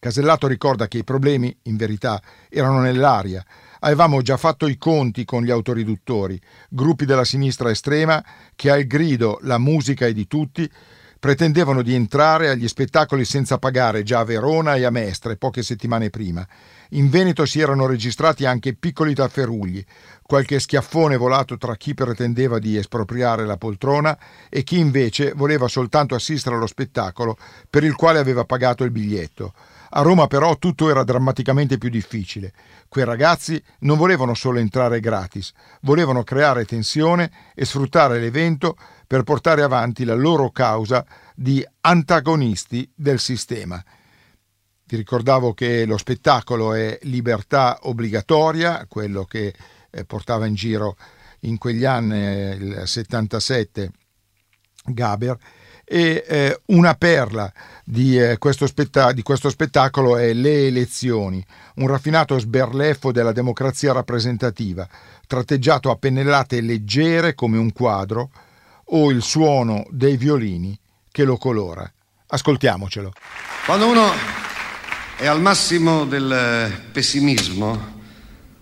Casellato 0.00 0.48
ricorda 0.48 0.88
che 0.88 0.98
i 0.98 1.04
problemi, 1.04 1.56
in 1.62 1.76
verità, 1.76 2.20
erano 2.50 2.80
nell'aria. 2.80 3.42
Avevamo 3.80 4.20
già 4.20 4.36
fatto 4.36 4.66
i 4.66 4.76
conti 4.76 5.24
con 5.24 5.44
gli 5.44 5.50
autoriduttori, 5.50 6.38
gruppi 6.68 7.06
della 7.06 7.24
sinistra 7.24 7.70
estrema 7.70 8.22
che 8.54 8.70
al 8.70 8.84
grido 8.84 9.38
La 9.42 9.58
musica 9.58 10.06
è 10.06 10.12
di 10.12 10.26
tutti 10.26 10.70
pretendevano 11.24 11.80
di 11.80 11.94
entrare 11.94 12.50
agli 12.50 12.68
spettacoli 12.68 13.24
senza 13.24 13.56
pagare 13.56 14.02
già 14.02 14.18
a 14.18 14.24
Verona 14.24 14.74
e 14.74 14.84
a 14.84 14.90
Mestre 14.90 15.36
poche 15.36 15.62
settimane 15.62 16.10
prima. 16.10 16.46
In 16.90 17.08
Veneto 17.08 17.46
si 17.46 17.60
erano 17.60 17.86
registrati 17.86 18.44
anche 18.44 18.74
piccoli 18.74 19.14
tafferugli, 19.14 19.82
qualche 20.20 20.60
schiaffone 20.60 21.16
volato 21.16 21.56
tra 21.56 21.76
chi 21.76 21.94
pretendeva 21.94 22.58
di 22.58 22.76
espropriare 22.76 23.46
la 23.46 23.56
poltrona 23.56 24.18
e 24.50 24.64
chi 24.64 24.78
invece 24.78 25.32
voleva 25.34 25.66
soltanto 25.66 26.14
assistere 26.14 26.56
allo 26.56 26.66
spettacolo 26.66 27.38
per 27.70 27.84
il 27.84 27.94
quale 27.94 28.18
aveva 28.18 28.44
pagato 28.44 28.84
il 28.84 28.90
biglietto. 28.90 29.54
A 29.96 30.02
Roma 30.02 30.26
però 30.26 30.58
tutto 30.58 30.90
era 30.90 31.04
drammaticamente 31.04 31.78
più 31.78 31.88
difficile. 31.88 32.52
Quei 32.86 33.06
ragazzi 33.06 33.62
non 33.80 33.96
volevano 33.96 34.34
solo 34.34 34.58
entrare 34.58 35.00
gratis, 35.00 35.52
volevano 35.80 36.22
creare 36.22 36.66
tensione 36.66 37.30
e 37.54 37.64
sfruttare 37.64 38.18
l'evento 38.18 38.76
per 39.06 39.22
portare 39.22 39.62
avanti 39.62 40.04
la 40.04 40.14
loro 40.14 40.50
causa 40.50 41.04
di 41.34 41.64
antagonisti 41.80 42.90
del 42.94 43.18
sistema. 43.18 43.82
Vi 44.86 44.96
ricordavo 44.96 45.54
che 45.54 45.86
lo 45.86 45.96
spettacolo 45.96 46.74
è 46.74 46.98
libertà 47.02 47.78
obbligatoria, 47.82 48.86
quello 48.86 49.24
che 49.24 49.54
eh, 49.90 50.04
portava 50.04 50.46
in 50.46 50.54
giro 50.54 50.96
in 51.40 51.58
quegli 51.58 51.84
anni, 51.84 52.18
eh, 52.18 52.50
il 52.54 52.82
77, 52.84 53.90
Gaber, 54.84 55.38
e 55.84 56.24
eh, 56.26 56.60
una 56.66 56.94
perla 56.94 57.52
di, 57.84 58.18
eh, 58.18 58.38
questo 58.38 58.66
spetta- 58.66 59.12
di, 59.12 59.22
questo 59.22 59.50
spettacolo 59.50 60.16
è 60.16 60.32
Le 60.32 60.66
elezioni, 60.66 61.44
un 61.76 61.86
raffinato 61.86 62.38
sberleffo 62.38 63.12
della 63.12 63.32
democrazia 63.32 63.92
rappresentativa, 63.92 64.88
tratteggiato 65.26 65.90
a 65.90 65.96
pennellate 65.96 66.60
leggere 66.60 67.34
come 67.34 67.58
un 67.58 67.72
quadro, 67.72 68.30
o 68.96 69.10
il 69.10 69.22
suono 69.22 69.86
dei 69.90 70.16
violini 70.16 70.78
che 71.10 71.24
lo 71.24 71.36
colora. 71.36 71.90
Ascoltiamocelo. 72.26 73.12
Quando 73.66 73.88
uno 73.88 74.12
è 75.16 75.26
al 75.26 75.40
massimo 75.40 76.04
del 76.04 76.72
pessimismo, 76.92 77.92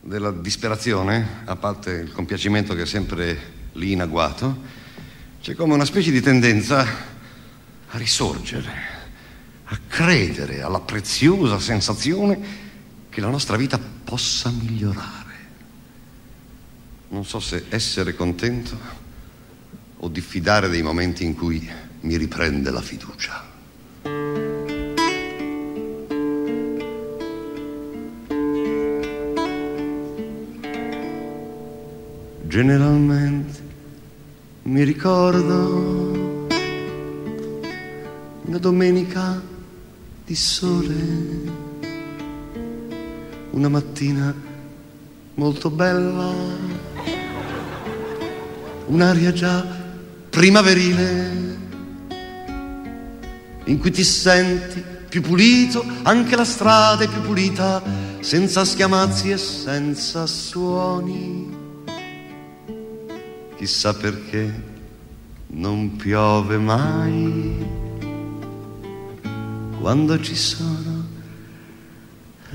della 0.00 0.30
disperazione, 0.30 1.42
a 1.44 1.56
parte 1.56 1.90
il 1.90 2.12
compiacimento 2.12 2.74
che 2.74 2.82
è 2.82 2.86
sempre 2.86 3.68
lì 3.72 3.92
in 3.92 4.00
agguato, 4.00 4.80
c'è 5.40 5.54
come 5.54 5.74
una 5.74 5.84
specie 5.84 6.10
di 6.10 6.22
tendenza 6.22 6.80
a 7.88 7.98
risorgere, 7.98 8.72
a 9.64 9.78
credere 9.86 10.62
alla 10.62 10.80
preziosa 10.80 11.58
sensazione 11.58 12.60
che 13.10 13.20
la 13.20 13.28
nostra 13.28 13.56
vita 13.56 13.78
possa 13.78 14.50
migliorare. 14.50 15.20
Non 17.08 17.26
so 17.26 17.38
se 17.38 17.66
essere 17.68 18.14
contento 18.14 19.01
o 20.04 20.08
diffidare 20.08 20.68
dei 20.68 20.82
momenti 20.82 21.24
in 21.24 21.36
cui 21.36 21.70
mi 22.00 22.16
riprende 22.16 22.70
la 22.70 22.80
fiducia. 22.80 23.50
Generalmente 32.48 33.60
mi 34.62 34.82
ricordo 34.82 36.46
una 38.44 38.58
domenica 38.58 39.40
di 40.26 40.34
sole, 40.34 40.94
una 43.52 43.68
mattina 43.68 44.34
molto 45.34 45.70
bella, 45.70 46.34
un'aria 48.86 49.32
già 49.32 49.81
primaverile 50.32 51.30
in 53.64 53.78
cui 53.78 53.90
ti 53.90 54.02
senti 54.02 54.82
più 55.06 55.20
pulito, 55.20 55.84
anche 56.04 56.36
la 56.36 56.44
strada 56.46 57.04
è 57.04 57.08
più 57.08 57.20
pulita, 57.20 57.82
senza 58.20 58.64
schiamazzi 58.64 59.30
e 59.30 59.36
senza 59.36 60.26
suoni. 60.26 61.54
Chissà 63.58 63.92
perché 63.92 64.70
non 65.48 65.96
piove 65.96 66.56
mai 66.56 67.66
quando 69.80 70.18
ci 70.18 70.34
sono 70.34 71.08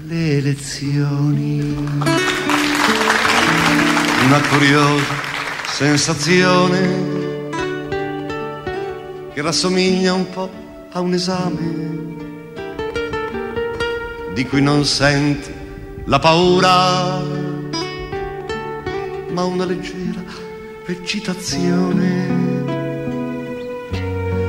le 0.07 0.37
elezioni. 0.37 1.75
Una 4.25 4.41
curiosa 4.49 5.03
sensazione 5.67 7.16
che 9.37 9.43
rassomiglia 9.43 10.13
un 10.13 10.27
po' 10.31 10.49
a 10.93 10.99
un 10.99 11.13
esame 11.13 11.59
di 14.33 14.43
cui 14.47 14.63
non 14.63 14.83
senti 14.83 15.53
la 16.05 16.17
paura, 16.17 17.21
ma 19.29 19.43
una 19.43 19.65
leggera 19.65 20.23
eccitazione. 20.87 22.27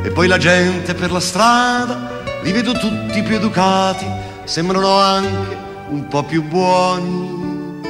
E 0.05 0.11
poi 0.11 0.27
la 0.27 0.39
gente 0.39 0.95
per 0.95 1.13
la 1.13 1.21
strada, 1.21 2.23
li 2.43 2.51
vedo 2.51 2.73
tutti 2.73 3.23
più 3.23 3.35
educati, 3.35 4.07
sembrano 4.45 4.97
anche 4.99 5.57
un 5.91 6.09
po' 6.09 6.23
più 6.23 6.43
buoni. 6.45 7.83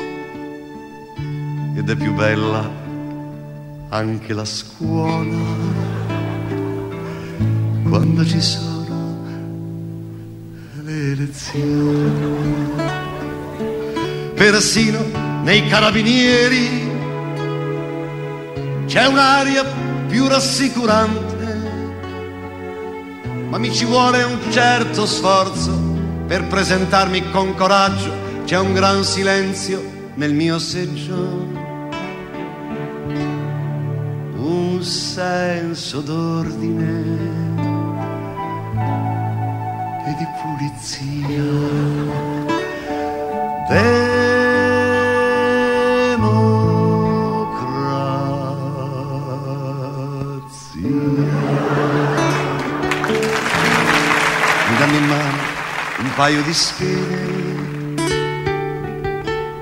Ed 1.77 1.89
è 1.89 1.95
più 1.95 2.13
bella 2.13 2.69
anche 3.91 4.33
la 4.33 4.45
scuola, 4.45 5.88
ci 8.29 8.43
sono 8.43 9.25
le 10.83 11.15
lezioni. 11.15 12.57
Persino 14.35 14.99
nei 15.43 15.67
carabinieri 15.67 16.91
c'è 18.85 19.07
un'aria 19.07 19.65
più 20.09 20.29
rassicurante, 20.29 21.61
ma 23.49 23.57
mi 23.57 23.73
ci 23.73 23.87
vuole 23.87 24.23
un 24.25 24.39
certo 24.51 25.07
sforzo 25.07 25.73
per 26.27 26.45
presentarmi 26.45 27.31
con 27.31 27.55
coraggio, 27.55 28.13
c'è 28.45 28.59
un 28.59 28.75
gran 28.75 29.05
silenzio 29.05 29.83
nel 30.17 30.35
mio 30.35 30.59
seggio. 30.59 31.57
Un 34.37 34.83
senso 34.83 36.01
d'ordine 36.01 37.48
di 40.19 40.27
pulizia. 40.43 41.43
Mi 54.69 54.77
danno 54.79 54.97
in 54.97 55.07
mano 55.07 55.39
un 56.01 56.11
paio 56.17 56.43
di 56.43 56.53
schede 56.53 57.95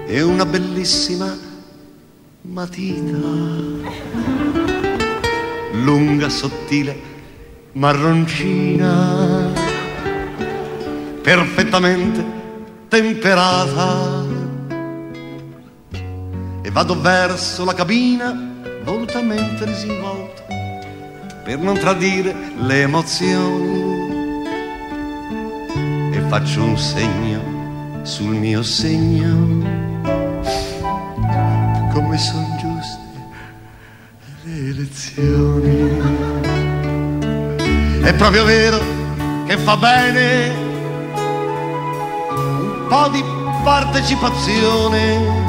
e 0.07 0.23
una 0.23 0.47
bellissima 0.47 1.37
matita, 2.43 3.19
lunga, 5.73 6.29
sottile, 6.31 6.99
marroncina, 7.73 9.36
perfettamente 11.27 12.25
temperata. 12.87 14.25
E 16.63 16.71
vado 16.71 17.01
verso 17.01 17.65
la 17.65 17.75
cabina 17.75 18.55
volutamente 18.85 19.67
disinvolto 19.67 20.45
per 21.43 21.59
non 21.59 21.77
tradire 21.79 22.33
le 22.59 22.83
emozioni. 22.83 24.45
E 26.13 26.21
faccio 26.29 26.63
un 26.63 26.79
segno 26.79 28.05
sul 28.05 28.37
mio 28.37 28.63
segno. 28.63 29.65
Come 31.93 32.19
sono 32.19 32.57
giuste 32.61 33.01
le 34.45 34.69
elezioni. 34.69 35.99
È 38.01 38.15
proprio 38.15 38.45
vero 38.45 38.79
che 39.47 39.57
fa 39.57 39.77
bene 39.77 40.66
po' 42.89 43.09
di 43.09 43.23
partecipazione 43.65 45.45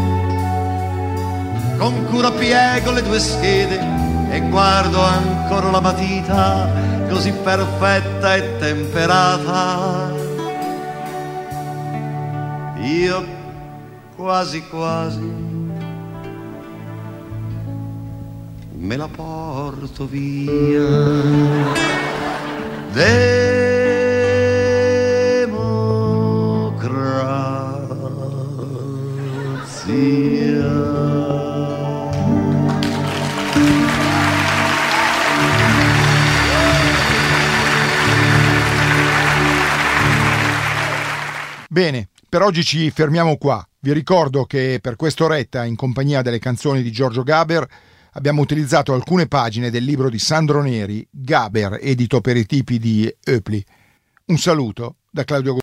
con 1.77 2.05
cura 2.09 2.31
piego 2.31 2.91
le 2.91 3.03
due 3.03 3.19
schede 3.19 3.79
e 4.29 4.41
guardo 4.49 5.01
ancora 5.01 5.69
la 5.69 5.79
matita 5.79 6.67
così 7.09 7.31
perfetta 7.31 8.35
e 8.35 8.57
temperata. 8.57 10.11
Io 12.81 13.25
quasi 14.15 14.63
quasi 14.67 15.45
me 18.73 18.95
la 18.95 19.07
porto 19.07 20.05
via. 20.05 20.81
Democrazia. 22.93 23.66
Bene, 41.77 42.09
per 42.27 42.41
oggi 42.41 42.63
ci 42.63 42.89
fermiamo 42.89 43.37
qua. 43.37 43.63
Vi 43.81 43.93
ricordo 43.93 44.45
che 44.45 44.79
per 44.81 44.95
quest'oretta, 44.95 45.63
in 45.63 45.75
compagnia 45.75 46.23
delle 46.23 46.39
canzoni 46.39 46.81
di 46.81 46.91
Giorgio 46.91 47.21
Gaber, 47.21 47.63
abbiamo 48.13 48.41
utilizzato 48.41 48.95
alcune 48.95 49.27
pagine 49.27 49.69
del 49.69 49.83
libro 49.83 50.09
di 50.09 50.17
Sandro 50.17 50.63
Neri, 50.63 51.07
Gaber, 51.11 51.77
edito 51.79 52.19
per 52.19 52.35
i 52.35 52.47
tipi 52.47 52.79
di 52.79 53.15
Eupli. 53.23 53.63
Un 54.25 54.39
saluto 54.39 54.95
da 55.11 55.23
Claudio 55.23 55.53